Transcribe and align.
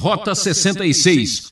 Rota 0.00 0.34
66. 0.34 1.48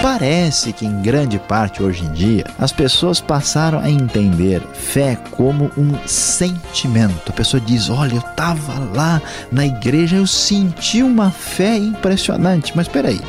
Parece 0.00 0.72
que 0.72 0.86
em 0.86 1.02
grande 1.02 1.36
parte 1.36 1.82
hoje 1.82 2.04
em 2.04 2.12
dia 2.12 2.44
as 2.56 2.70
pessoas 2.70 3.20
passaram 3.20 3.80
a 3.80 3.90
entender 3.90 4.62
fé 4.72 5.18
como 5.32 5.68
um 5.76 5.98
sentimento. 6.06 7.28
A 7.28 7.32
pessoa 7.32 7.60
diz: 7.60 7.90
Olha, 7.90 8.14
eu 8.14 8.20
estava 8.20 8.78
lá 8.94 9.20
na 9.50 9.66
igreja, 9.66 10.14
eu 10.14 10.28
senti 10.28 11.02
uma 11.02 11.32
fé 11.32 11.76
impressionante. 11.76 12.72
Mas 12.76 12.86
espera 12.86 13.08
aí. 13.08 13.20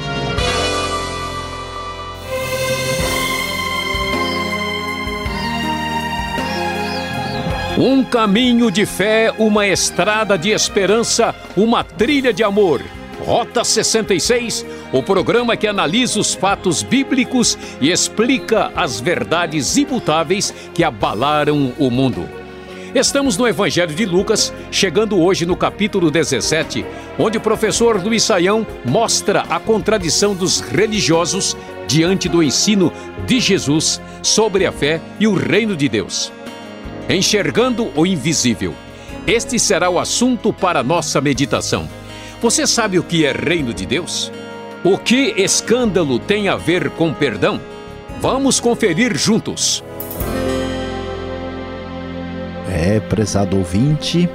Um 7.75 8.03
caminho 8.03 8.69
de 8.69 8.85
fé, 8.85 9.33
uma 9.39 9.65
estrada 9.65 10.37
de 10.37 10.51
esperança, 10.51 11.33
uma 11.57 11.83
trilha 11.83 12.31
de 12.31 12.43
amor. 12.43 12.83
Rota 13.25 13.63
66, 13.63 14.65
o 14.91 15.03
programa 15.03 15.55
que 15.55 15.67
analisa 15.67 16.19
os 16.19 16.33
fatos 16.33 16.81
bíblicos 16.81 17.57
e 17.79 17.91
explica 17.91 18.71
as 18.75 18.99
verdades 18.99 19.77
imutáveis 19.77 20.51
que 20.73 20.83
abalaram 20.83 21.71
o 21.77 21.89
mundo. 21.91 22.27
Estamos 22.95 23.37
no 23.37 23.47
Evangelho 23.47 23.93
de 23.93 24.05
Lucas, 24.05 24.51
chegando 24.69 25.21
hoje 25.21 25.45
no 25.45 25.55
capítulo 25.55 26.09
17, 26.09 26.83
onde 27.17 27.37
o 27.37 27.41
professor 27.41 28.03
Luiz 28.03 28.23
Saião 28.23 28.65
mostra 28.83 29.41
a 29.49 29.59
contradição 29.59 30.33
dos 30.33 30.59
religiosos 30.59 31.55
diante 31.87 32.27
do 32.27 32.43
ensino 32.43 32.91
de 33.25 33.39
Jesus 33.39 34.01
sobre 34.21 34.65
a 34.65 34.71
fé 34.71 34.99
e 35.19 35.27
o 35.27 35.35
reino 35.35 35.75
de 35.75 35.87
Deus. 35.87 36.33
Enxergando 37.07 37.91
o 37.95 38.05
invisível. 38.05 38.73
Este 39.25 39.59
será 39.59 39.89
o 39.89 39.99
assunto 39.99 40.51
para 40.51 40.83
nossa 40.83 41.21
meditação. 41.21 42.00
Você 42.41 42.65
sabe 42.65 42.97
o 42.97 43.03
que 43.03 43.23
é 43.23 43.31
reino 43.31 43.71
de 43.71 43.85
Deus? 43.85 44.31
O 44.83 44.97
que 44.97 45.35
escândalo 45.37 46.17
tem 46.17 46.49
a 46.49 46.55
ver 46.55 46.89
com 46.89 47.13
perdão? 47.13 47.61
Vamos 48.19 48.59
conferir 48.59 49.15
juntos. 49.15 49.83
É, 52.67 52.99
prezado 52.99 53.57
ouvinte, 53.57 54.27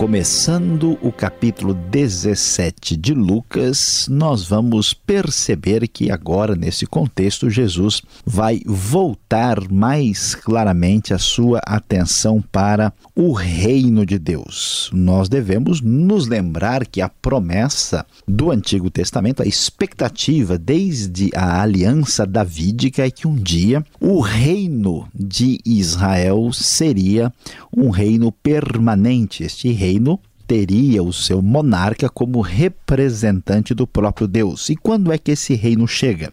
Começando 0.00 0.98
o 1.02 1.12
capítulo 1.12 1.74
17 1.74 2.96
de 2.96 3.12
Lucas, 3.12 4.08
nós 4.10 4.48
vamos 4.48 4.94
perceber 4.94 5.86
que 5.86 6.10
agora, 6.10 6.56
nesse 6.56 6.86
contexto, 6.86 7.50
Jesus 7.50 8.00
vai 8.24 8.62
voltar 8.64 9.70
mais 9.70 10.34
claramente 10.34 11.12
a 11.12 11.18
sua 11.18 11.58
atenção 11.66 12.42
para 12.50 12.94
o 13.14 13.34
reino 13.34 14.06
de 14.06 14.18
Deus. 14.18 14.88
Nós 14.90 15.28
devemos 15.28 15.82
nos 15.82 16.26
lembrar 16.26 16.86
que 16.86 17.02
a 17.02 17.08
promessa 17.10 18.06
do 18.26 18.50
Antigo 18.50 18.88
Testamento, 18.88 19.42
a 19.42 19.46
expectativa 19.46 20.56
desde 20.56 21.28
a 21.34 21.60
aliança 21.60 22.26
davídica 22.26 23.06
é 23.06 23.10
que 23.10 23.28
um 23.28 23.36
dia 23.36 23.84
o 24.00 24.20
reino 24.20 25.06
de 25.14 25.60
Israel 25.62 26.50
seria 26.54 27.30
um 27.76 27.90
reino 27.90 28.32
permanente. 28.32 29.44
Este 29.44 29.70
reino 29.70 29.89
reino 29.90 30.20
teria 30.46 31.02
o 31.02 31.12
seu 31.12 31.42
monarca 31.42 32.08
como 32.08 32.40
representante 32.40 33.74
do 33.74 33.86
próprio 33.86 34.26
Deus. 34.26 34.68
E 34.68 34.76
quando 34.76 35.12
é 35.12 35.18
que 35.18 35.32
esse 35.32 35.54
reino 35.54 35.86
chega? 35.86 36.32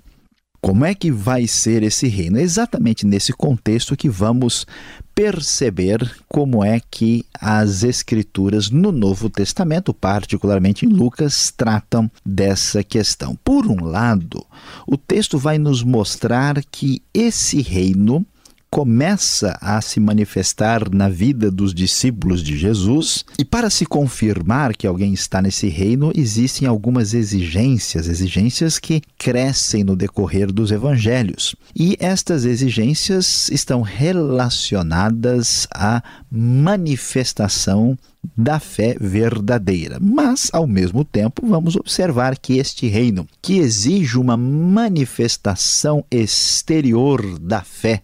Como 0.60 0.84
é 0.84 0.94
que 0.96 1.12
vai 1.12 1.48
ser 1.48 1.84
esse 1.84 2.08
reino? 2.08 2.38
É 2.38 2.42
exatamente 2.42 3.06
nesse 3.06 3.32
contexto 3.32 3.96
que 3.96 4.10
vamos 4.10 4.66
perceber 5.14 6.00
como 6.28 6.64
é 6.64 6.80
que 6.80 7.24
as 7.40 7.84
escrituras 7.84 8.70
no 8.70 8.92
Novo 8.92 9.30
Testamento, 9.30 9.94
particularmente 9.94 10.86
em 10.86 10.90
Lucas, 10.90 11.54
tratam 11.56 12.10
dessa 12.26 12.84
questão. 12.84 13.38
Por 13.44 13.68
um 13.68 13.86
lado, 13.86 14.44
o 14.88 14.98
texto 14.98 15.38
vai 15.38 15.60
nos 15.60 15.84
mostrar 15.84 16.64
que 16.72 17.04
esse 17.14 17.62
reino 17.62 18.26
começa 18.70 19.58
a 19.62 19.82
se 19.82 20.00
manifestar 20.00 20.90
na 20.94 21.10
vida 21.10 21.50
dos 21.50 21.74
discípulos 21.74 22.44
de 22.44 22.58
Jesus, 22.58 23.26
e 23.40 23.46
para 23.46 23.70
se 23.70 23.86
confirmar 23.86 24.76
que 24.76 24.86
alguém 24.86 25.14
está 25.14 25.42
nesse 25.42 25.68
reino, 25.68 26.12
existem 26.16 26.68
algumas 26.68 27.14
exigências, 27.14 28.08
exigências 28.08 28.78
que 28.78 29.02
crescem 29.18 29.84
no 29.84 29.96
decorrer 29.96 30.52
dos 30.52 30.72
evangelhos. 30.72 31.56
E 31.76 31.96
estas 32.00 32.46
exigências 32.46 33.50
estão 33.50 33.82
relacionadas 33.82 35.68
à 35.74 36.04
manifestação 36.30 37.98
da 38.36 38.60
fé 38.60 38.98
verdadeira. 39.00 39.98
Mas, 40.02 40.50
ao 40.52 40.66
mesmo 40.66 41.06
tempo, 41.06 41.46
vamos 41.46 41.76
observar 41.76 42.38
que 42.38 42.58
este 42.58 42.88
reino, 42.88 43.28
que 43.42 43.58
exige 43.58 44.18
uma 44.18 44.36
manifestação 44.36 46.04
exterior 46.10 47.38
da 47.40 47.62
fé 47.62 48.02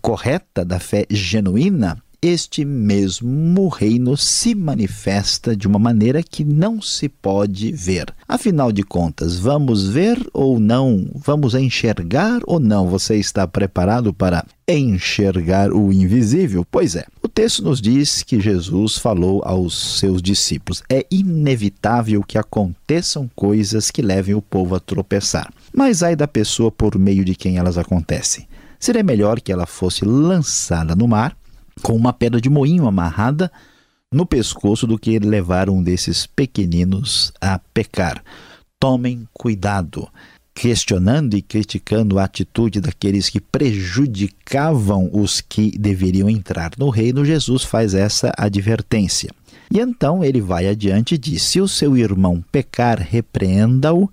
correta, 0.00 0.64
da 0.64 0.80
fé 0.80 1.06
genuína, 1.08 2.01
este 2.22 2.64
mesmo 2.64 3.66
reino 3.66 4.16
se 4.16 4.54
manifesta 4.54 5.56
de 5.56 5.66
uma 5.66 5.78
maneira 5.78 6.22
que 6.22 6.44
não 6.44 6.80
se 6.80 7.08
pode 7.08 7.72
ver. 7.72 8.14
Afinal 8.28 8.70
de 8.70 8.84
contas, 8.84 9.36
vamos 9.36 9.88
ver 9.88 10.24
ou 10.32 10.60
não? 10.60 11.10
Vamos 11.16 11.56
enxergar 11.56 12.40
ou 12.46 12.60
não? 12.60 12.88
Você 12.88 13.16
está 13.16 13.44
preparado 13.48 14.14
para 14.14 14.46
enxergar 14.68 15.72
o 15.72 15.92
invisível? 15.92 16.64
Pois 16.70 16.94
é. 16.94 17.04
O 17.20 17.26
texto 17.26 17.64
nos 17.64 17.80
diz 17.80 18.22
que 18.22 18.40
Jesus 18.40 18.98
falou 18.98 19.42
aos 19.44 19.98
seus 19.98 20.22
discípulos: 20.22 20.84
é 20.88 21.04
inevitável 21.10 22.22
que 22.22 22.38
aconteçam 22.38 23.28
coisas 23.34 23.90
que 23.90 24.00
levem 24.00 24.36
o 24.36 24.42
povo 24.42 24.76
a 24.76 24.80
tropeçar. 24.80 25.52
Mas 25.74 26.04
ai 26.04 26.14
da 26.14 26.28
pessoa 26.28 26.70
por 26.70 26.96
meio 26.96 27.24
de 27.24 27.34
quem 27.34 27.58
elas 27.58 27.76
acontecem. 27.76 28.46
Seria 28.78 29.02
melhor 29.02 29.40
que 29.40 29.52
ela 29.52 29.66
fosse 29.66 30.04
lançada 30.04 30.94
no 30.94 31.08
mar 31.08 31.36
com 31.80 31.94
uma 31.94 32.12
pedra 32.12 32.40
de 32.40 32.50
moinho 32.50 32.86
amarrada 32.86 33.50
no 34.12 34.26
pescoço 34.26 34.86
do 34.86 34.98
que 34.98 35.18
levar 35.18 35.70
um 35.70 35.82
desses 35.82 36.26
pequeninos 36.26 37.32
a 37.40 37.58
pecar. 37.58 38.22
Tomem 38.78 39.26
cuidado. 39.32 40.08
Questionando 40.54 41.34
e 41.34 41.40
criticando 41.40 42.18
a 42.18 42.24
atitude 42.24 42.78
daqueles 42.78 43.30
que 43.30 43.40
prejudicavam 43.40 45.08
os 45.10 45.40
que 45.40 45.70
deveriam 45.78 46.28
entrar 46.28 46.72
no 46.76 46.90
reino, 46.90 47.24
Jesus 47.24 47.62
faz 47.62 47.94
essa 47.94 48.30
advertência. 48.36 49.30
E 49.70 49.80
então 49.80 50.22
ele 50.22 50.42
vai 50.42 50.68
adiante 50.68 51.14
e 51.14 51.18
diz: 51.18 51.42
Se 51.42 51.58
o 51.58 51.66
seu 51.66 51.96
irmão 51.96 52.44
pecar, 52.52 53.00
repreenda-o 53.00 54.10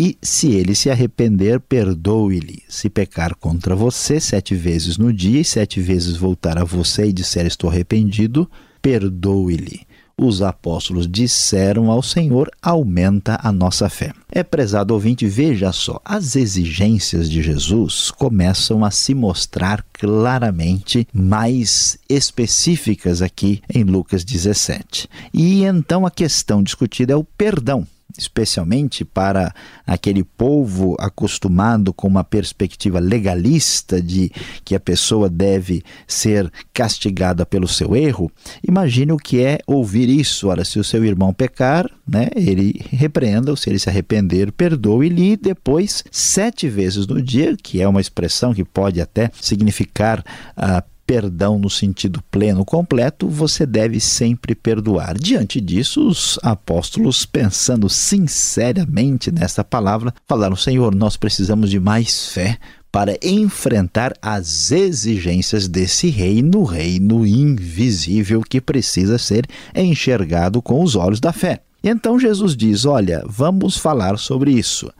e 0.00 0.16
se 0.22 0.52
ele 0.52 0.76
se 0.76 0.88
arrepender, 0.88 1.58
perdoe-lhe. 1.58 2.62
Se 2.68 2.88
pecar 2.88 3.34
contra 3.34 3.74
você 3.74 4.20
sete 4.20 4.54
vezes 4.54 4.96
no 4.96 5.12
dia 5.12 5.40
e 5.40 5.44
sete 5.44 5.80
vezes 5.80 6.16
voltar 6.16 6.56
a 6.56 6.62
você 6.62 7.06
e 7.06 7.12
disser 7.12 7.46
estou 7.46 7.68
arrependido, 7.68 8.48
perdoe-lhe. 8.80 9.80
Os 10.16 10.40
apóstolos 10.40 11.08
disseram 11.08 11.90
ao 11.90 12.00
Senhor: 12.00 12.48
aumenta 12.62 13.40
a 13.42 13.50
nossa 13.50 13.88
fé. 13.88 14.12
É 14.30 14.44
prezado 14.44 14.94
ouvinte, 14.94 15.26
veja 15.26 15.72
só, 15.72 16.00
as 16.04 16.36
exigências 16.36 17.28
de 17.28 17.42
Jesus 17.42 18.12
começam 18.12 18.84
a 18.84 18.92
se 18.92 19.16
mostrar 19.16 19.84
claramente 19.92 21.08
mais 21.12 21.98
específicas 22.08 23.20
aqui 23.20 23.60
em 23.68 23.82
Lucas 23.82 24.22
17. 24.22 25.08
E 25.34 25.64
então 25.64 26.06
a 26.06 26.10
questão 26.10 26.62
discutida 26.62 27.14
é 27.14 27.16
o 27.16 27.24
perdão 27.24 27.84
especialmente 28.16 29.04
para 29.04 29.54
aquele 29.86 30.24
povo 30.24 30.96
acostumado 30.98 31.92
com 31.92 32.08
uma 32.08 32.24
perspectiva 32.24 32.98
legalista 32.98 34.00
de 34.00 34.30
que 34.64 34.74
a 34.74 34.80
pessoa 34.80 35.28
deve 35.28 35.82
ser 36.06 36.50
castigada 36.72 37.44
pelo 37.44 37.68
seu 37.68 37.94
erro, 37.94 38.30
imagine 38.66 39.12
o 39.12 39.18
que 39.18 39.42
é 39.42 39.58
ouvir 39.66 40.08
isso. 40.08 40.48
Ora, 40.48 40.64
se 40.64 40.78
o 40.78 40.84
seu 40.84 41.04
irmão 41.04 41.32
pecar, 41.32 41.88
né, 42.06 42.28
ele 42.34 42.80
repreenda-o, 42.90 43.56
se 43.56 43.68
ele 43.68 43.78
se 43.78 43.88
arrepender, 43.88 44.52
perdoe-lhe, 44.52 45.36
depois, 45.36 46.02
sete 46.10 46.68
vezes 46.68 47.06
no 47.06 47.20
dia, 47.20 47.56
que 47.62 47.82
é 47.82 47.88
uma 47.88 48.00
expressão 48.00 48.54
que 48.54 48.64
pode 48.64 49.00
até 49.00 49.30
significar 49.40 50.24
a 50.56 50.78
uh, 50.78 50.97
perdão 51.08 51.58
no 51.58 51.70
sentido 51.70 52.22
pleno, 52.30 52.66
completo, 52.66 53.30
você 53.30 53.64
deve 53.64 53.98
sempre 53.98 54.54
perdoar. 54.54 55.16
Diante 55.16 55.58
disso, 55.58 56.06
os 56.06 56.38
apóstolos, 56.42 57.24
pensando 57.24 57.88
sinceramente 57.88 59.32
nessa 59.32 59.64
palavra, 59.64 60.12
falaram: 60.26 60.54
Senhor, 60.54 60.94
nós 60.94 61.16
precisamos 61.16 61.70
de 61.70 61.80
mais 61.80 62.28
fé 62.28 62.58
para 62.92 63.16
enfrentar 63.22 64.12
as 64.20 64.70
exigências 64.70 65.66
desse 65.66 66.10
reino, 66.10 66.62
reino 66.62 67.26
invisível 67.26 68.42
que 68.42 68.60
precisa 68.60 69.16
ser 69.16 69.46
enxergado 69.74 70.60
com 70.60 70.82
os 70.82 70.94
olhos 70.94 71.20
da 71.20 71.32
fé. 71.32 71.62
Então 71.82 72.20
Jesus 72.20 72.54
diz: 72.54 72.84
Olha, 72.84 73.24
vamos 73.26 73.78
falar 73.78 74.18
sobre 74.18 74.50
isso. 74.50 74.92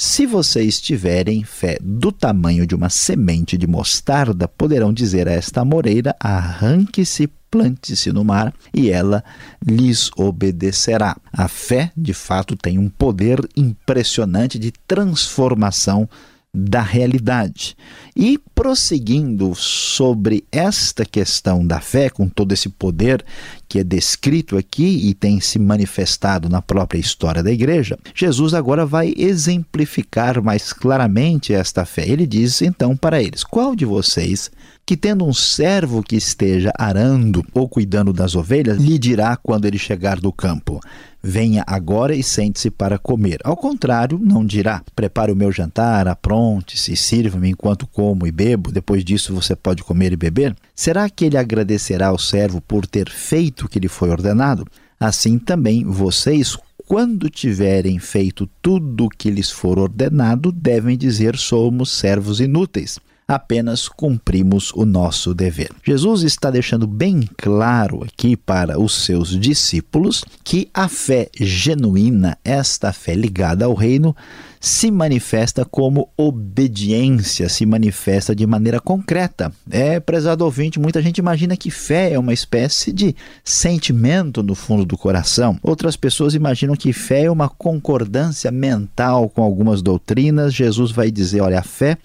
Se 0.00 0.26
vocês 0.26 0.80
tiverem 0.80 1.42
fé 1.42 1.76
do 1.82 2.12
tamanho 2.12 2.64
de 2.64 2.72
uma 2.72 2.88
semente 2.88 3.58
de 3.58 3.66
mostarda, 3.66 4.46
poderão 4.46 4.92
dizer 4.92 5.26
a 5.26 5.32
esta 5.32 5.64
moreira: 5.64 6.14
arranque-se 6.20 7.28
plante-se 7.50 8.12
no 8.12 8.24
mar 8.24 8.54
e 8.72 8.90
ela 8.90 9.24
lhes 9.60 10.08
obedecerá. 10.16 11.16
A 11.32 11.48
fé, 11.48 11.90
de 11.96 12.14
fato, 12.14 12.54
tem 12.54 12.78
um 12.78 12.88
poder 12.88 13.40
impressionante 13.56 14.56
de 14.56 14.70
transformação 14.86 16.08
da 16.58 16.82
realidade. 16.82 17.76
E 18.16 18.38
prosseguindo 18.54 19.54
sobre 19.54 20.44
esta 20.50 21.04
questão 21.04 21.64
da 21.64 21.80
fé, 21.80 22.10
com 22.10 22.28
todo 22.28 22.52
esse 22.52 22.68
poder 22.68 23.24
que 23.68 23.78
é 23.78 23.84
descrito 23.84 24.56
aqui 24.56 25.08
e 25.08 25.14
tem 25.14 25.40
se 25.40 25.58
manifestado 25.58 26.48
na 26.48 26.60
própria 26.60 26.98
história 26.98 27.42
da 27.42 27.52
igreja, 27.52 27.96
Jesus 28.14 28.54
agora 28.54 28.84
vai 28.84 29.14
exemplificar 29.16 30.42
mais 30.42 30.72
claramente 30.72 31.52
esta 31.52 31.84
fé. 31.84 32.08
Ele 32.08 32.26
diz 32.26 32.60
então 32.60 32.96
para 32.96 33.22
eles: 33.22 33.44
Qual 33.44 33.76
de 33.76 33.84
vocês 33.84 34.50
que 34.88 34.96
tendo 34.96 35.22
um 35.26 35.34
servo 35.34 36.02
que 36.02 36.16
esteja 36.16 36.72
arando 36.74 37.44
ou 37.52 37.68
cuidando 37.68 38.10
das 38.10 38.34
ovelhas, 38.34 38.78
lhe 38.78 38.98
dirá 38.98 39.36
quando 39.36 39.66
ele 39.66 39.76
chegar 39.76 40.18
do 40.18 40.32
campo: 40.32 40.80
Venha 41.22 41.62
agora 41.66 42.16
e 42.16 42.22
sente-se 42.22 42.70
para 42.70 42.98
comer. 42.98 43.38
Ao 43.44 43.54
contrário, 43.54 44.18
não 44.18 44.46
dirá: 44.46 44.82
Prepare 44.96 45.30
o 45.30 45.36
meu 45.36 45.52
jantar, 45.52 46.08
apronte-se, 46.08 46.96
sirva-me 46.96 47.50
enquanto 47.50 47.86
como 47.86 48.26
e 48.26 48.32
bebo, 48.32 48.72
depois 48.72 49.04
disso 49.04 49.34
você 49.34 49.54
pode 49.54 49.84
comer 49.84 50.14
e 50.14 50.16
beber. 50.16 50.56
Será 50.74 51.10
que 51.10 51.26
ele 51.26 51.36
agradecerá 51.36 52.06
ao 52.06 52.18
servo 52.18 52.58
por 52.58 52.86
ter 52.86 53.10
feito 53.10 53.66
o 53.66 53.68
que 53.68 53.78
lhe 53.78 53.88
foi 53.88 54.08
ordenado? 54.08 54.66
Assim 54.98 55.38
também 55.38 55.84
vocês, 55.84 56.56
quando 56.86 57.28
tiverem 57.28 57.98
feito 57.98 58.48
tudo 58.62 59.04
o 59.04 59.10
que 59.10 59.30
lhes 59.30 59.50
for 59.50 59.78
ordenado, 59.78 60.50
devem 60.50 60.96
dizer: 60.96 61.36
somos 61.36 61.90
servos 61.90 62.40
inúteis 62.40 62.98
apenas 63.28 63.88
cumprimos 63.88 64.72
o 64.74 64.86
nosso 64.86 65.34
dever. 65.34 65.70
Jesus 65.84 66.22
está 66.22 66.50
deixando 66.50 66.86
bem 66.86 67.28
claro 67.36 68.02
aqui 68.02 68.34
para 68.34 68.80
os 68.80 69.04
seus 69.04 69.38
discípulos 69.38 70.24
que 70.42 70.70
a 70.72 70.88
fé 70.88 71.28
genuína, 71.38 72.38
esta 72.42 72.90
fé 72.90 73.14
ligada 73.14 73.66
ao 73.66 73.74
reino, 73.74 74.16
se 74.58 74.90
manifesta 74.90 75.62
como 75.62 76.08
obediência, 76.16 77.50
se 77.50 77.66
manifesta 77.66 78.34
de 78.34 78.46
maneira 78.46 78.80
concreta. 78.80 79.52
É, 79.70 80.00
prezado 80.00 80.44
ouvinte, 80.44 80.80
muita 80.80 81.02
gente 81.02 81.18
imagina 81.18 81.54
que 81.54 81.70
fé 81.70 82.12
é 82.12 82.18
uma 82.18 82.32
espécie 82.32 82.92
de 82.92 83.14
sentimento 83.44 84.42
no 84.42 84.54
fundo 84.54 84.86
do 84.86 84.96
coração. 84.96 85.58
Outras 85.62 85.96
pessoas 85.96 86.34
imaginam 86.34 86.74
que 86.74 86.94
fé 86.94 87.24
é 87.24 87.30
uma 87.30 87.48
concordância 87.48 88.50
mental 88.50 89.28
com 89.28 89.42
algumas 89.42 89.82
doutrinas. 89.82 90.54
Jesus 90.54 90.90
vai 90.90 91.10
dizer: 91.10 91.42
olha, 91.42 91.60
a 91.60 91.62
fé 91.62 91.98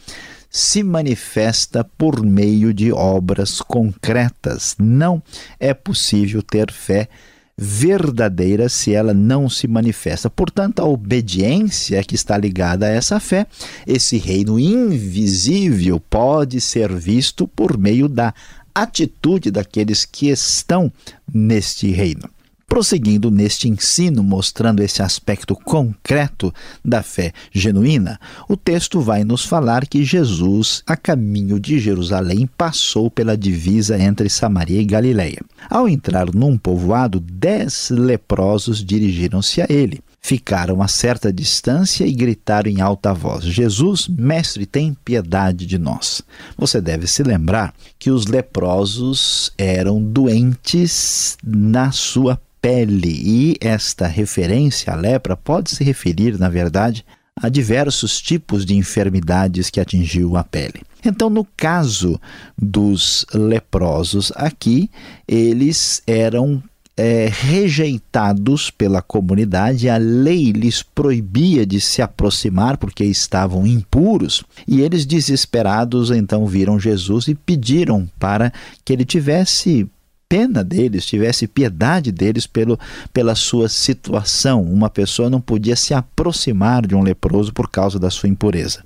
se 0.56 0.84
manifesta 0.84 1.84
por 1.84 2.24
meio 2.24 2.72
de 2.72 2.92
obras 2.94 3.60
concretas. 3.60 4.76
Não 4.78 5.22
é 5.60 5.74
possível 5.74 6.44
ter 6.44 6.72
fé 6.72 7.10
verdadeira 7.58 8.70
se 8.70 8.94
ela 8.94 9.16
não 9.16 9.50
se 9.50 9.68
manifesta. 9.68 10.30
Portanto, 10.30 10.80
a 10.80 10.86
obediência 10.86 12.04
que 12.04 12.14
está 12.14 12.38
ligada 12.38 12.86
a 12.86 12.90
essa 12.90 13.20
fé, 13.20 13.48
esse 13.88 14.18
reino 14.18 14.60
invisível 14.60 16.00
pode 16.00 16.62
ser 16.62 16.94
visto 16.94 17.48
por 17.48 17.76
meio 17.76 18.08
da 18.08 18.32
atitude 18.76 19.50
daqueles 19.50 20.06
que 20.06 20.30
estão 20.30 20.92
neste 21.34 21.90
reino. 21.92 22.30
Prosseguindo 22.74 23.30
neste 23.30 23.70
ensino, 23.70 24.24
mostrando 24.24 24.82
esse 24.82 25.04
aspecto 25.04 25.56
concreto 25.56 26.52
da 26.84 27.04
fé 27.04 27.32
genuína, 27.52 28.20
o 28.50 28.58
texto 28.58 29.00
vai 29.00 29.24
nos 29.24 29.46
falar 29.46 29.86
que 29.86 30.04
Jesus, 30.04 30.82
a 30.88 30.98
caminho 30.98 31.60
de 31.60 31.78
Jerusalém, 31.78 32.50
passou 32.58 33.12
pela 33.12 33.38
divisa 33.38 33.96
entre 34.02 34.28
Samaria 34.28 34.82
e 34.82 34.86
Galiléia. 34.86 35.40
Ao 35.70 35.88
entrar 35.88 36.34
num 36.34 36.58
povoado, 36.58 37.20
dez 37.20 37.92
leprosos 37.92 38.84
dirigiram-se 38.84 39.62
a 39.62 39.68
ele 39.70 40.02
ficaram 40.20 40.82
a 40.82 40.88
certa 40.88 41.32
distância 41.32 42.08
e 42.08 42.12
gritaram 42.12 42.72
em 42.72 42.82
alta 42.82 43.14
voz: 43.14 43.44
Jesus, 43.44 44.08
mestre, 44.08 44.66
tem 44.66 44.98
piedade 45.06 45.68
de 45.68 45.78
nós. 45.78 46.24
Você 46.58 46.82
deve 46.82 47.06
se 47.06 47.22
lembrar 47.22 47.72
que 48.00 48.10
os 48.10 48.26
leprosos 48.26 49.54
eram 49.60 50.02
doentes 50.02 51.38
na 51.44 51.92
sua 51.92 52.40
pele. 52.64 53.12
E 53.12 53.58
esta 53.60 54.08
referência 54.08 54.94
à 54.94 54.96
lepra 54.96 55.36
pode 55.36 55.70
se 55.70 55.84
referir, 55.84 56.40
na 56.40 56.48
verdade, 56.48 57.06
a 57.36 57.50
diversos 57.50 58.22
tipos 58.22 58.66
de 58.66 58.74
enfermidades 58.74 59.70
que 59.70 59.82
atingiu 59.82 60.38
a 60.38 60.46
pele. 60.46 60.82
Então, 61.04 61.30
no 61.30 61.46
caso 61.58 62.18
dos 62.58 63.26
leprosos 63.34 64.32
aqui, 64.34 64.90
eles 65.28 66.02
eram 66.08 66.64
é, 66.96 67.28
rejeitados 67.30 68.72
pela 68.72 69.02
comunidade, 69.02 69.90
a 69.90 69.98
lei 69.98 70.54
lhes 70.54 70.82
proibia 70.82 71.66
de 71.66 71.82
se 71.82 72.02
aproximar 72.02 72.78
porque 72.78 73.04
estavam 73.04 73.68
impuros, 73.68 74.44
e 74.66 74.80
eles, 74.80 75.06
desesperados, 75.06 76.12
então 76.12 76.46
viram 76.46 76.80
Jesus 76.80 77.28
e 77.28 77.36
pediram 77.36 78.10
para 78.18 78.54
que 78.86 78.94
ele 78.94 79.04
tivesse 79.04 79.90
pena 80.34 80.64
deles, 80.64 81.06
tivesse 81.06 81.48
piedade 81.48 82.12
deles 82.12 82.48
pelo, 82.48 82.80
pela 83.14 83.36
sua 83.36 83.70
situação. 83.70 84.64
Uma 84.64 84.90
pessoa 84.90 85.30
não 85.30 85.40
podia 85.40 85.76
se 85.76 85.94
aproximar 85.94 86.88
de 86.88 86.96
um 86.96 87.04
leproso 87.04 87.54
por 87.54 87.70
causa 87.70 88.00
da 88.00 88.10
sua 88.10 88.28
impureza. 88.28 88.84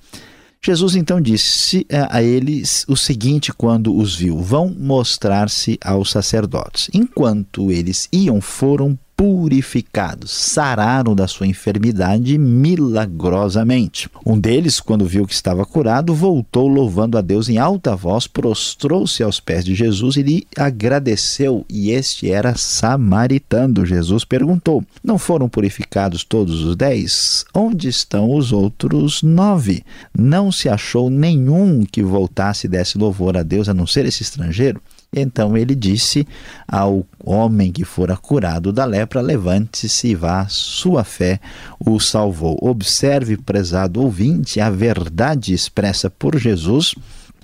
Jesus 0.62 0.94
então 0.94 1.22
disse 1.22 1.88
a 2.10 2.22
eles 2.22 2.84
o 2.90 2.98
seguinte 2.98 3.54
quando 3.54 3.96
os 3.96 4.14
viu: 4.14 4.38
Vão 4.40 4.76
mostrar-se 4.78 5.80
aos 5.82 6.12
sacerdotes. 6.12 6.90
Enquanto 6.94 7.72
eles 7.72 8.10
iam, 8.12 8.42
foram 8.42 9.00
purificados, 9.18 10.30
sararam 10.30 11.16
da 11.16 11.28
sua 11.28 11.48
enfermidade 11.48 12.38
milagrosamente. 12.38 14.08
Um 14.24 14.40
deles, 14.40 14.80
quando 14.80 15.08
viu 15.08 15.26
que 15.26 15.34
estava 15.34 15.66
curado, 15.66 16.14
voltou 16.14 16.68
louvando 16.68 17.18
a 17.18 17.22
Deus 17.22 17.50
em 17.50 17.58
alta 17.58 17.96
voz, 17.96 18.28
prostrou-se 18.28 19.24
aos 19.24 19.40
pés 19.40 19.66
de 19.66 19.74
Jesus 19.74 20.18
e 20.18 20.22
lhe 20.22 20.48
agradeceu. 20.56 21.66
E 21.68 21.90
este 21.90 22.30
era 22.30 22.56
samaritano. 22.56 23.84
Jesus 23.88 24.24
perguntou: 24.24 24.84
Não 25.04 25.18
foram 25.18 25.50
purificados 25.50 26.24
todos 26.24 26.64
os 26.64 26.76
dez? 26.76 27.44
Onde 27.56 27.88
estão 27.88 28.30
os 28.30 28.52
outros 28.52 29.24
nove? 29.24 29.84
Não 30.16 30.52
se 30.52 30.70
achou 30.70 31.10
nenhum 31.10 31.84
que 31.84 32.04
voltasse 32.04 32.68
e 32.68 32.70
desse 32.70 33.00
louvor 33.00 33.36
a 33.36 33.42
Deus, 33.42 33.68
a 33.68 33.74
não 33.74 33.88
ser 33.88 34.06
esse 34.06 34.22
estrangeiro? 34.22 34.80
Então 35.12 35.58
ele 35.58 35.74
disse 35.74 36.28
ao 36.68 37.06
homem 37.24 37.72
que 37.72 37.84
fora 37.86 38.16
curado 38.16 38.72
da 38.72 38.86
lepra: 38.86 39.22
Levante-se 39.22 40.10
e 40.10 40.16
vá, 40.16 40.46
sua 40.50 41.04
fé 41.04 41.40
o 41.80 42.00
salvou. 42.00 42.58
Observe, 42.62 43.38
prezado 43.38 44.02
ouvinte, 44.02 44.60
a 44.60 44.70
verdade 44.70 45.54
expressa 45.54 46.10
por 46.10 46.38
Jesus 46.38 46.94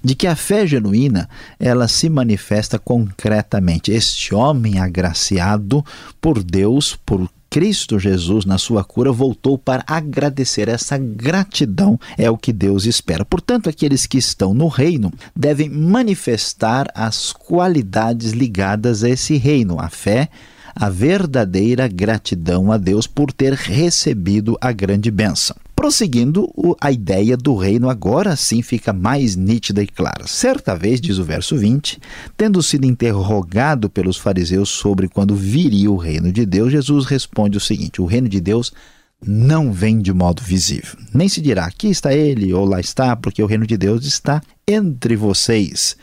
de 0.03 0.15
que 0.15 0.27
a 0.27 0.35
fé 0.35 0.67
genuína 0.67 1.29
ela 1.57 1.87
se 1.87 2.09
manifesta 2.09 2.77
concretamente. 2.77 3.91
Este 3.91 4.35
homem 4.35 4.77
agraciado 4.77 5.83
por 6.19 6.43
Deus, 6.43 6.99
por 7.05 7.29
Cristo 7.53 7.99
Jesus, 7.99 8.45
na 8.45 8.57
sua 8.57 8.83
cura, 8.83 9.11
voltou 9.11 9.59
para 9.59 9.83
agradecer. 9.85 10.67
Essa 10.67 10.97
gratidão 10.97 11.99
é 12.17 12.27
o 12.27 12.35
que 12.35 12.51
Deus 12.51 12.87
espera. 12.87 13.23
Portanto, 13.23 13.69
aqueles 13.69 14.07
que 14.07 14.17
estão 14.17 14.55
no 14.55 14.67
reino 14.67 15.13
devem 15.35 15.69
manifestar 15.69 16.87
as 16.95 17.31
qualidades 17.31 18.31
ligadas 18.31 19.03
a 19.03 19.09
esse 19.11 19.37
reino, 19.37 19.79
a 19.79 19.87
fé, 19.87 20.29
a 20.75 20.89
verdadeira 20.89 21.87
gratidão 21.87 22.71
a 22.71 22.77
Deus 22.79 23.05
por 23.05 23.31
ter 23.31 23.53
recebido 23.53 24.57
a 24.59 24.71
grande 24.71 25.11
bênção. 25.11 25.55
Prosseguindo, 25.83 26.49
a 26.79 26.93
ideia 26.93 27.35
do 27.35 27.57
reino 27.57 27.89
agora 27.89 28.37
sim 28.37 28.61
fica 28.61 28.93
mais 28.93 29.35
nítida 29.35 29.83
e 29.83 29.85
clara. 29.85 30.25
Certa 30.25 30.77
vez, 30.77 31.01
diz 31.01 31.17
o 31.17 31.25
verso 31.25 31.57
20, 31.57 31.99
tendo 32.37 32.63
sido 32.63 32.85
interrogado 32.85 33.89
pelos 33.89 34.15
fariseus 34.15 34.69
sobre 34.69 35.09
quando 35.09 35.35
viria 35.35 35.91
o 35.91 35.97
reino 35.97 36.31
de 36.31 36.45
Deus, 36.45 36.71
Jesus 36.71 37.05
responde 37.05 37.57
o 37.57 37.59
seguinte: 37.59 38.01
O 38.01 38.05
reino 38.05 38.29
de 38.29 38.39
Deus 38.39 38.71
não 39.21 39.73
vem 39.73 39.99
de 39.99 40.13
modo 40.13 40.41
visível. 40.41 40.97
Nem 41.13 41.27
se 41.27 41.41
dirá 41.41 41.65
aqui 41.65 41.89
está 41.89 42.13
ele 42.13 42.53
ou 42.53 42.63
lá 42.63 42.79
está, 42.79 43.13
porque 43.17 43.43
o 43.43 43.45
reino 43.45 43.67
de 43.67 43.75
Deus 43.75 44.05
está 44.05 44.41
entre 44.65 45.17
vocês. 45.17 45.97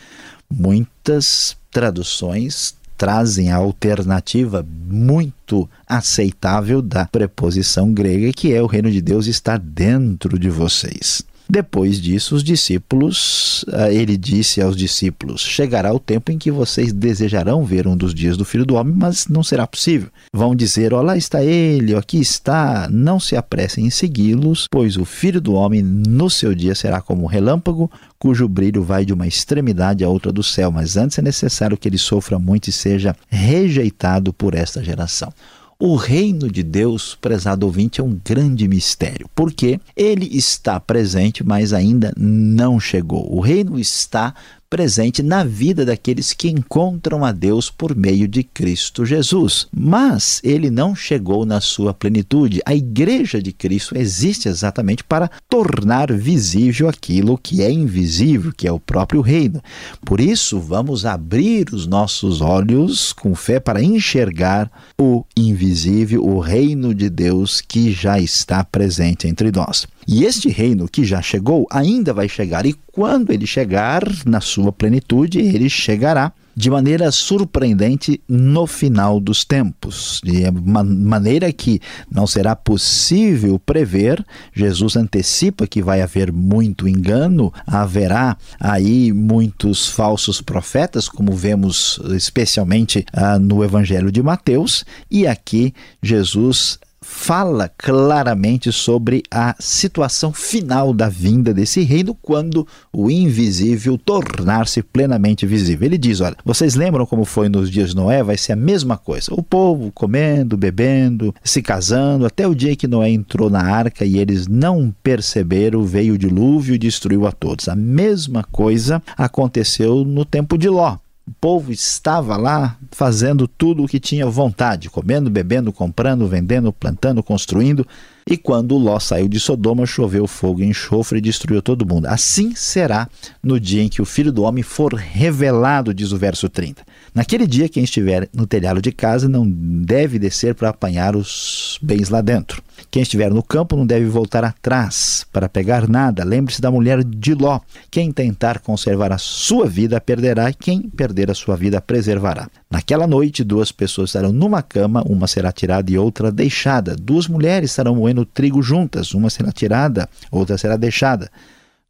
Muitas 0.52 1.56
traduções 1.70 2.75
trazem 3.00 3.50
a 3.50 3.57
alternativa 3.57 4.62
muito 4.87 5.66
aceitável 5.87 6.83
da 6.83 7.07
preposição 7.07 7.95
grega, 7.95 8.30
que 8.30 8.52
é 8.52 8.61
o 8.61 8.66
reino 8.66 8.90
de 8.90 9.00
Deus 9.00 9.26
está 9.26 9.57
dentro 9.57 10.38
de 10.38 10.50
vocês. 10.50 11.23
Depois 11.50 12.00
disso, 12.00 12.37
os 12.37 12.45
discípulos, 12.45 13.64
ah, 13.73 13.90
ele 13.90 14.16
disse 14.16 14.62
aos 14.62 14.76
discípulos: 14.76 15.40
Chegará 15.40 15.92
o 15.92 15.99
tempo 15.99 16.30
em 16.30 16.38
que 16.38 16.49
vocês 16.49 16.92
desejarão 16.92 17.64
ver 17.64 17.88
um 17.88 17.97
dos 17.97 18.14
dias 18.14 18.37
do 18.37 18.45
Filho 18.45 18.64
do 18.64 18.76
Homem, 18.76 18.95
mas 18.97 19.26
não 19.26 19.42
será 19.42 19.66
possível. 19.66 20.09
Vão 20.33 20.54
dizer: 20.54 20.95
Ó, 20.95 21.02
lá 21.02 21.16
está 21.16 21.42
ele, 21.42 21.97
aqui 21.97 22.21
está. 22.21 22.88
Não 22.88 23.19
se 23.19 23.35
apressem 23.35 23.85
em 23.85 23.90
segui-los, 23.90 24.69
pois 24.71 24.97
o 24.97 25.04
Filho 25.04 25.40
do 25.40 25.54
Homem 25.54 25.83
no 25.83 26.30
seu 26.30 26.54
dia 26.54 26.76
será 26.76 27.00
como 27.00 27.25
um 27.25 27.26
relâmpago, 27.26 27.90
cujo 28.16 28.47
brilho 28.47 28.85
vai 28.85 29.04
de 29.04 29.12
uma 29.12 29.26
extremidade 29.26 30.04
à 30.04 30.09
outra 30.09 30.30
do 30.30 30.45
céu. 30.45 30.71
Mas 30.71 30.97
antes 30.97 31.19
é 31.19 31.23
necessário 31.23 31.76
que 31.76 31.88
ele 31.88 31.99
sofra 31.99 32.38
muito 32.38 32.69
e 32.69 32.73
seja 32.73 33.16
rejeitado 33.28 34.33
por 34.33 34.54
esta 34.54 34.85
geração. 34.85 35.33
O 35.82 35.96
reino 35.96 36.50
de 36.50 36.62
Deus, 36.62 37.16
prezado 37.18 37.64
ouvinte, 37.64 38.02
é 38.02 38.04
um 38.04 38.20
grande 38.22 38.68
mistério, 38.68 39.30
porque 39.34 39.80
ele 39.96 40.28
está 40.37 40.78
presente, 40.78 41.42
mas 41.42 41.72
ainda 41.72 42.12
não 42.18 42.78
chegou. 42.78 43.34
O 43.34 43.40
reino 43.40 43.78
está 43.78 44.34
presente 44.71 45.21
na 45.21 45.43
vida 45.43 45.85
daqueles 45.85 46.33
que 46.33 46.49
encontram 46.49 47.25
a 47.25 47.33
Deus 47.33 47.69
por 47.69 47.97
meio 47.97 48.29
de 48.29 48.45
Cristo 48.45 49.05
Jesus. 49.05 49.67
Mas 49.77 50.41
ele 50.45 50.71
não 50.71 50.95
chegou 50.95 51.45
na 51.45 51.61
sua 51.61 51.93
plenitude. 51.93 52.62
A 52.65 52.73
igreja 52.73 53.43
de 53.43 53.53
Cristo 53.53 53.99
existe 53.99 54.49
exatamente 54.49 55.03
para 55.03 55.29
tornar 55.49 56.12
visível 56.12 56.89
aquilo 56.89 57.37
que 57.37 57.62
é 57.62 57.71
invisível, 57.71 58.53
que 58.57 58.69
é 58.69 58.73
o 58.73 58.79
próprio 58.79 59.21
reino. 59.21 59.61
Por 60.07 60.21
isso, 60.21 60.61
vamos 60.61 61.05
abrir 61.05 61.67
os 61.73 61.89
nossos 61.89 62.41
olhos 62.41 63.12
com 63.12 63.35
fé 63.35 63.59
para 63.59 63.83
enxergar 63.83 64.71
o 64.97 65.25
invisível, 65.37 66.25
o 66.25 66.39
reino 66.39 66.95
de 66.95 67.11
Deus 67.11 67.61
que 67.61 67.91
já 67.91 68.21
está 68.21 68.62
presente 68.62 69.27
entre 69.27 69.50
nós. 69.50 69.89
E 70.07 70.25
este 70.25 70.49
reino 70.49 70.88
que 70.88 71.04
já 71.04 71.23
chegou 71.23 71.66
ainda 71.71 72.12
vai 72.12 72.28
chegar, 72.28 72.66
e 72.66 72.75
quando 72.92 73.33
ele 73.33 73.47
chegar 73.47 74.02
na 74.25 74.40
sua 74.40 74.73
plenitude, 74.73 75.38
ele 75.38 75.69
chegará 75.69 76.33
de 76.61 76.69
maneira 76.69 77.11
surpreendente 77.11 78.21
no 78.28 78.66
final 78.66 79.21
dos 79.21 79.45
tempos, 79.45 80.21
de 80.23 80.47
uma 80.49 80.83
maneira 80.83 81.50
que 81.52 81.80
não 82.11 82.26
será 82.26 82.54
possível 82.54 83.59
prever. 83.59 84.25
Jesus 84.52 84.97
antecipa 84.97 85.66
que 85.66 85.80
vai 85.80 86.02
haver 86.02 86.33
muito 86.33 86.88
engano, 86.88 87.52
haverá 87.66 88.37
aí 88.59 89.12
muitos 89.12 89.88
falsos 89.88 90.42
profetas, 90.42 91.09
como 91.09 91.33
vemos 91.33 92.00
especialmente 92.11 93.07
ah, 93.12 93.38
no 93.38 93.64
Evangelho 93.64 94.11
de 94.12 94.23
Mateus, 94.23 94.85
e 95.11 95.26
aqui 95.26 95.73
Jesus 96.02 96.78
fala 97.11 97.69
claramente 97.76 98.71
sobre 98.71 99.23
a 99.31 99.55
situação 99.59 100.33
final 100.33 100.95
da 100.95 101.09
vinda 101.09 101.52
desse 101.52 101.83
reino 101.83 102.14
quando 102.14 102.67
o 102.93 103.11
invisível 103.11 103.99
tornar-se 103.99 104.81
plenamente 104.81 105.45
visível. 105.45 105.87
Ele 105.87 105.99
diz: 105.99 106.21
Olha, 106.21 106.37
vocês 106.45 106.76
lembram 106.76 107.05
como 107.05 107.25
foi 107.25 107.49
nos 107.49 107.69
dias 107.69 107.90
de 107.90 107.97
Noé? 107.97 108.23
Vai 108.23 108.37
ser 108.37 108.52
a 108.52 108.57
mesma 108.57 108.97
coisa. 108.97 109.35
O 109.35 109.43
povo 109.43 109.90
comendo, 109.93 110.57
bebendo, 110.57 111.35
se 111.43 111.61
casando, 111.61 112.25
até 112.25 112.47
o 112.47 112.55
dia 112.55 112.76
que 112.76 112.87
Noé 112.87 113.11
entrou 113.11 113.50
na 113.50 113.61
arca 113.61 114.05
e 114.05 114.17
eles 114.17 114.47
não 114.47 114.95
perceberam, 115.02 115.85
veio 115.85 116.14
o 116.14 116.19
dilúvio 116.19 116.76
e 116.76 116.79
destruiu 116.79 117.26
a 117.26 117.33
todos. 117.33 117.69
A 117.69 117.75
mesma 117.75 118.45
coisa 118.45 119.02
aconteceu 119.17 120.05
no 120.05 120.25
tempo 120.25 120.57
de 120.57 120.69
Ló. 120.69 120.97
O 121.30 121.34
povo 121.40 121.70
estava 121.70 122.37
lá 122.37 122.76
fazendo 122.90 123.46
tudo 123.46 123.84
o 123.84 123.88
que 123.88 124.00
tinha 124.00 124.26
vontade, 124.26 124.90
comendo, 124.90 125.30
bebendo, 125.30 125.72
comprando, 125.72 126.26
vendendo, 126.26 126.72
plantando, 126.72 127.22
construindo. 127.22 127.87
E 128.27 128.37
quando 128.37 128.77
Ló 128.77 128.99
saiu 128.99 129.29
de 129.29 129.41
Sodoma, 129.41 129.87
choveu 129.87 130.27
fogo 130.27 130.62
e 130.62 130.67
enxofre 130.67 131.19
e 131.19 131.23
destruiu 131.23 131.62
todo 131.62 131.87
mundo. 131.87 132.07
Assim 132.07 132.55
será 132.55 133.09
no 133.43 133.59
dia 133.59 133.83
em 133.83 133.89
que 133.89 134.03
o 134.03 134.05
Filho 134.05 134.33
do 134.33 134.43
Homem 134.43 134.62
for 134.62 134.95
revelado, 134.95 135.95
diz 135.95 136.12
o 136.12 136.17
verso 136.17 136.49
30. 136.49 136.83
Naquele 137.15 137.47
dia, 137.47 137.69
quem 137.69 137.83
estiver 137.83 138.29
no 138.33 138.47
telhado 138.47 138.81
de 138.81 138.93
casa 138.93 139.29
não 139.29 139.49
deve 139.49 140.19
descer 140.19 140.55
para 140.55 140.69
apanhar 140.69 141.17
os 141.17 141.79
bens 141.83 142.09
lá 142.09 142.21
dentro. 142.21 142.62
Quem 142.91 143.03
estiver 143.03 143.31
no 143.31 143.43
campo 143.43 143.77
não 143.77 143.87
deve 143.87 144.07
voltar 144.07 144.45
atrás 144.45 145.27
para 145.33 145.49
pegar 145.49 145.89
nada. 145.89 146.25
Lembre-se 146.25 146.61
da 146.61 146.71
mulher 146.71 147.05
de 147.05 147.35
Ló. 147.35 147.61
Quem 147.91 148.11
tentar 148.11 148.61
conservar 148.61 149.12
a 149.12 149.19
sua 149.19 149.67
vida 149.67 150.00
perderá, 150.00 150.50
e 150.50 150.55
quem 150.55 150.83
perder 150.83 151.31
a 151.31 151.35
sua 151.35 151.57
vida 151.57 151.81
preservará. 151.81 152.49
Naquela 152.71 153.07
noite, 153.07 153.45
duas 153.45 153.71
pessoas 153.71 154.11
estarão 154.11 154.33
numa 154.33 154.62
cama, 154.62 155.03
uma 155.07 155.27
será 155.27 155.53
tirada 155.53 155.91
e 155.91 155.99
outra 155.99 156.33
deixada. 156.33 156.97
Duas 156.97 157.29
mulheres 157.29 157.71
estarão 157.71 158.00
moendo 158.11 158.25
trigo 158.25 158.62
juntas, 158.62 159.14
uma 159.14 159.31
será 159.31 159.52
tirada, 159.52 160.09
outra 160.31 160.59
será 160.59 160.76
deixada. 160.76 161.31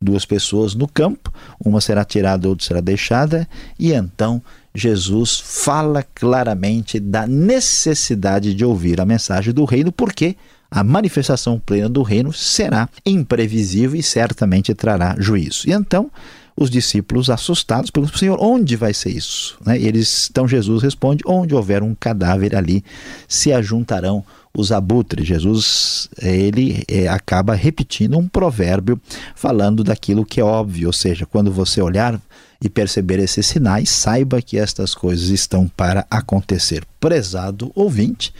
Duas 0.03 0.25
pessoas 0.25 0.75
no 0.75 0.89
campo, 0.89 1.33
uma 1.63 1.81
será 1.81 2.05
tirada, 2.05 2.49
outra 2.49 2.67
será 2.67 2.81
deixada, 2.81 3.49
e 3.79 3.93
então 3.93 4.43
Jesus 4.75 5.41
fala 5.41 6.03
claramente 6.15 6.99
da 6.99 7.27
necessidade 7.27 8.55
de 8.55 8.65
ouvir 8.65 9.01
a 9.01 9.05
mensagem 9.05 9.53
do 9.53 9.65
reino, 9.65 9.93
porque 9.93 10.37
a 10.71 10.85
manifestação 10.85 11.59
plena 11.59 11.89
do 11.89 12.03
reino 12.03 12.33
será 12.33 12.89
imprevisível 13.05 13.99
e 13.99 14.03
certamente 14.03 14.73
trará 14.75 15.17
juízo. 15.19 15.69
E 15.69 15.73
então 15.73 16.11
os 16.57 16.71
discípulos 16.71 17.31
assustados 17.31 17.91
perguntam 17.91 18.19
Senhor, 18.19 18.39
onde 18.41 18.77
vai 18.77 18.93
ser 18.93 19.11
isso? 19.11 19.57
Né? 19.65 19.81
Eles, 19.81 20.29
então 20.31 20.47
Jesus 20.47 20.83
responde, 20.83 21.23
onde 21.27 21.55
houver 21.55 21.83
um 21.83 21.95
cadáver 21.95 22.55
ali, 22.55 22.85
se 23.29 23.53
ajuntarão 23.53 24.25
os 24.57 24.73
abutres. 24.73 25.27
Jesus 25.27 26.09
ele 26.21 26.85
é, 26.89 27.09
acaba 27.09 27.55
repetindo 27.55 28.19
um 28.19 28.29
provérbio 28.29 29.01
falando 29.35 29.85
daquilo 29.85 30.27
que 30.27 30.41
é 30.41 30.45
óbvio, 30.45 30.89
ou 30.89 30.93
seja, 30.93 31.27
quando 31.27 31.51
você 31.51 31.81
olhar 31.81 32.21
e 32.63 32.69
perceber 32.69 33.19
esses 33.19 33.47
sinais, 33.47 33.89
saiba 33.89 34.43
que 34.43 34.59
estas 34.59 34.95
coisas 34.95 35.31
estão 35.31 35.67
para 35.67 36.07
acontecer. 36.11 36.85
Prezado 37.01 37.73
ouvinte, 37.75 38.35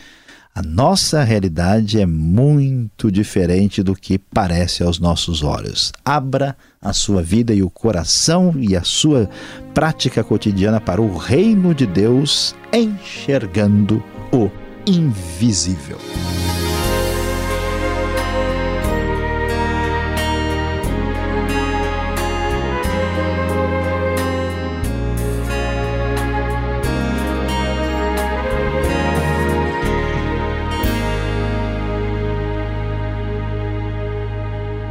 a 0.55 0.63
nossa 0.63 1.23
realidade 1.23 2.01
é 2.01 2.07
muito 2.07 3.11
diferente 3.11 3.83
do 3.83 3.95
que 3.95 4.19
parece 4.19 4.83
aos 4.83 4.99
nossos 4.99 5.43
olhos. 5.43 5.93
Abra 6.05 6.57
a 6.83 6.93
sua 6.93 7.23
vida 7.23 7.55
e 7.55 7.63
o 7.63 7.71
coração 7.71 8.55
e 8.59 8.77
a 8.77 8.83
sua 8.83 9.31
prática 9.73 10.25
cotidiana 10.25 10.81
para 10.81 11.01
o 11.01 11.17
reino 11.17 11.75
de 11.75 11.87
Deus, 11.87 12.55
enxergando 12.73 14.03
o 14.33 14.51
invisível. 14.87 15.99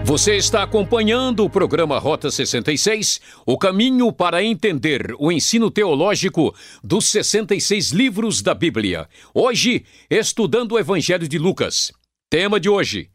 Você 0.09 0.35
está 0.35 0.63
acompanhando 0.63 1.45
o 1.45 1.49
programa 1.51 1.99
Rota 1.99 2.31
66, 2.31 3.21
o 3.45 3.55
caminho 3.59 4.11
para 4.11 4.43
entender 4.43 5.13
o 5.19 5.31
ensino 5.31 5.69
teológico 5.69 6.51
dos 6.83 7.09
66 7.09 7.91
livros 7.91 8.41
da 8.41 8.55
Bíblia. 8.55 9.07
Hoje, 9.31 9.85
estudando 10.09 10.71
o 10.71 10.79
Evangelho 10.79 11.27
de 11.27 11.37
Lucas. 11.37 11.91
Tema 12.27 12.59
de 12.59 12.67
hoje: 12.67 13.11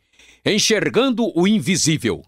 Enxergando 0.47 1.33
o 1.37 1.49
Invisível. 1.49 2.23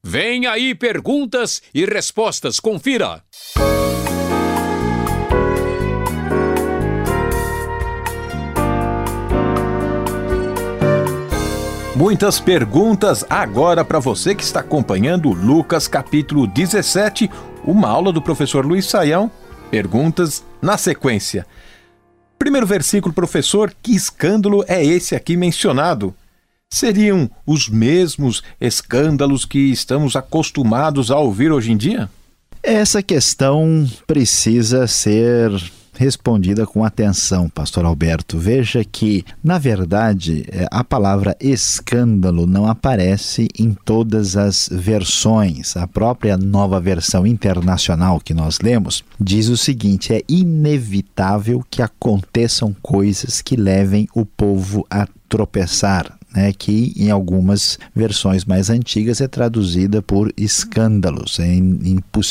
Vem 0.03 0.47
aí 0.47 0.75
perguntas 0.77 1.61
e 1.75 1.85
respostas. 1.85 2.59
Confira. 2.61 3.23
Muitas 11.99 12.39
perguntas 12.39 13.25
agora 13.29 13.85
para 13.85 13.99
você 13.99 14.33
que 14.33 14.45
está 14.45 14.61
acompanhando 14.61 15.33
Lucas 15.33 15.89
capítulo 15.89 16.47
17, 16.47 17.29
uma 17.65 17.89
aula 17.89 18.13
do 18.13 18.23
professor 18.23 18.65
Luiz 18.65 18.87
Saião. 18.87 19.29
Perguntas 19.69 20.45
na 20.63 20.79
sequência. 20.79 21.45
Primeiro 22.39 22.69
versículo, 22.69 23.13
professor, 23.13 23.75
que 23.83 23.97
escândalo 23.97 24.65
é 24.69 24.83
esse 24.83 25.17
aqui 25.17 25.37
mencionado? 25.37 26.15
Seriam 26.71 27.29
os 27.45 27.69
mesmos 27.69 28.45
escândalos 28.61 29.45
que 29.45 29.59
estamos 29.59 30.15
acostumados 30.15 31.11
a 31.11 31.19
ouvir 31.19 31.51
hoje 31.51 31.73
em 31.73 31.77
dia? 31.77 32.09
Essa 32.63 33.03
questão 33.03 33.91
precisa 34.07 34.87
ser 34.87 35.51
respondida 35.99 36.65
com 36.65 36.85
atenção, 36.85 37.49
pastor 37.49 37.85
Alberto. 37.85 38.39
Veja 38.39 38.85
que, 38.85 39.25
na 39.43 39.59
verdade, 39.59 40.45
é, 40.49 40.69
a 40.71 40.85
palavra 40.85 41.37
escândalo 41.41 42.47
não 42.47 42.67
aparece 42.67 43.49
em 43.59 43.75
todas 43.75 44.37
as 44.37 44.69
versões. 44.71 45.77
A 45.77 45.89
própria 45.89 46.37
nova 46.37 46.81
versão 46.81 47.27
internacional 47.27 48.21
que 48.21 48.33
nós 48.33 48.61
lemos 48.61 49.03
diz 49.21 49.49
o 49.49 49.57
seguinte: 49.57 50.15
é 50.15 50.23
inevitável 50.29 51.65
que 51.69 51.83
aconteçam 51.83 52.75
coisas 52.81 53.43
que 53.43 53.57
levem 53.57 54.09
o 54.15 54.25
povo 54.25 54.87
a 54.89 55.09
tropeçar 55.29 56.19
né, 56.35 56.53
que 56.53 56.93
em 56.97 57.11
algumas 57.11 57.79
versões 57.95 58.45
mais 58.45 58.71
antigas 58.71 59.21
é 59.21 59.29
traduzida 59.29 60.03
por 60.03 60.33
escândalos. 60.37 61.41
É 61.41 61.49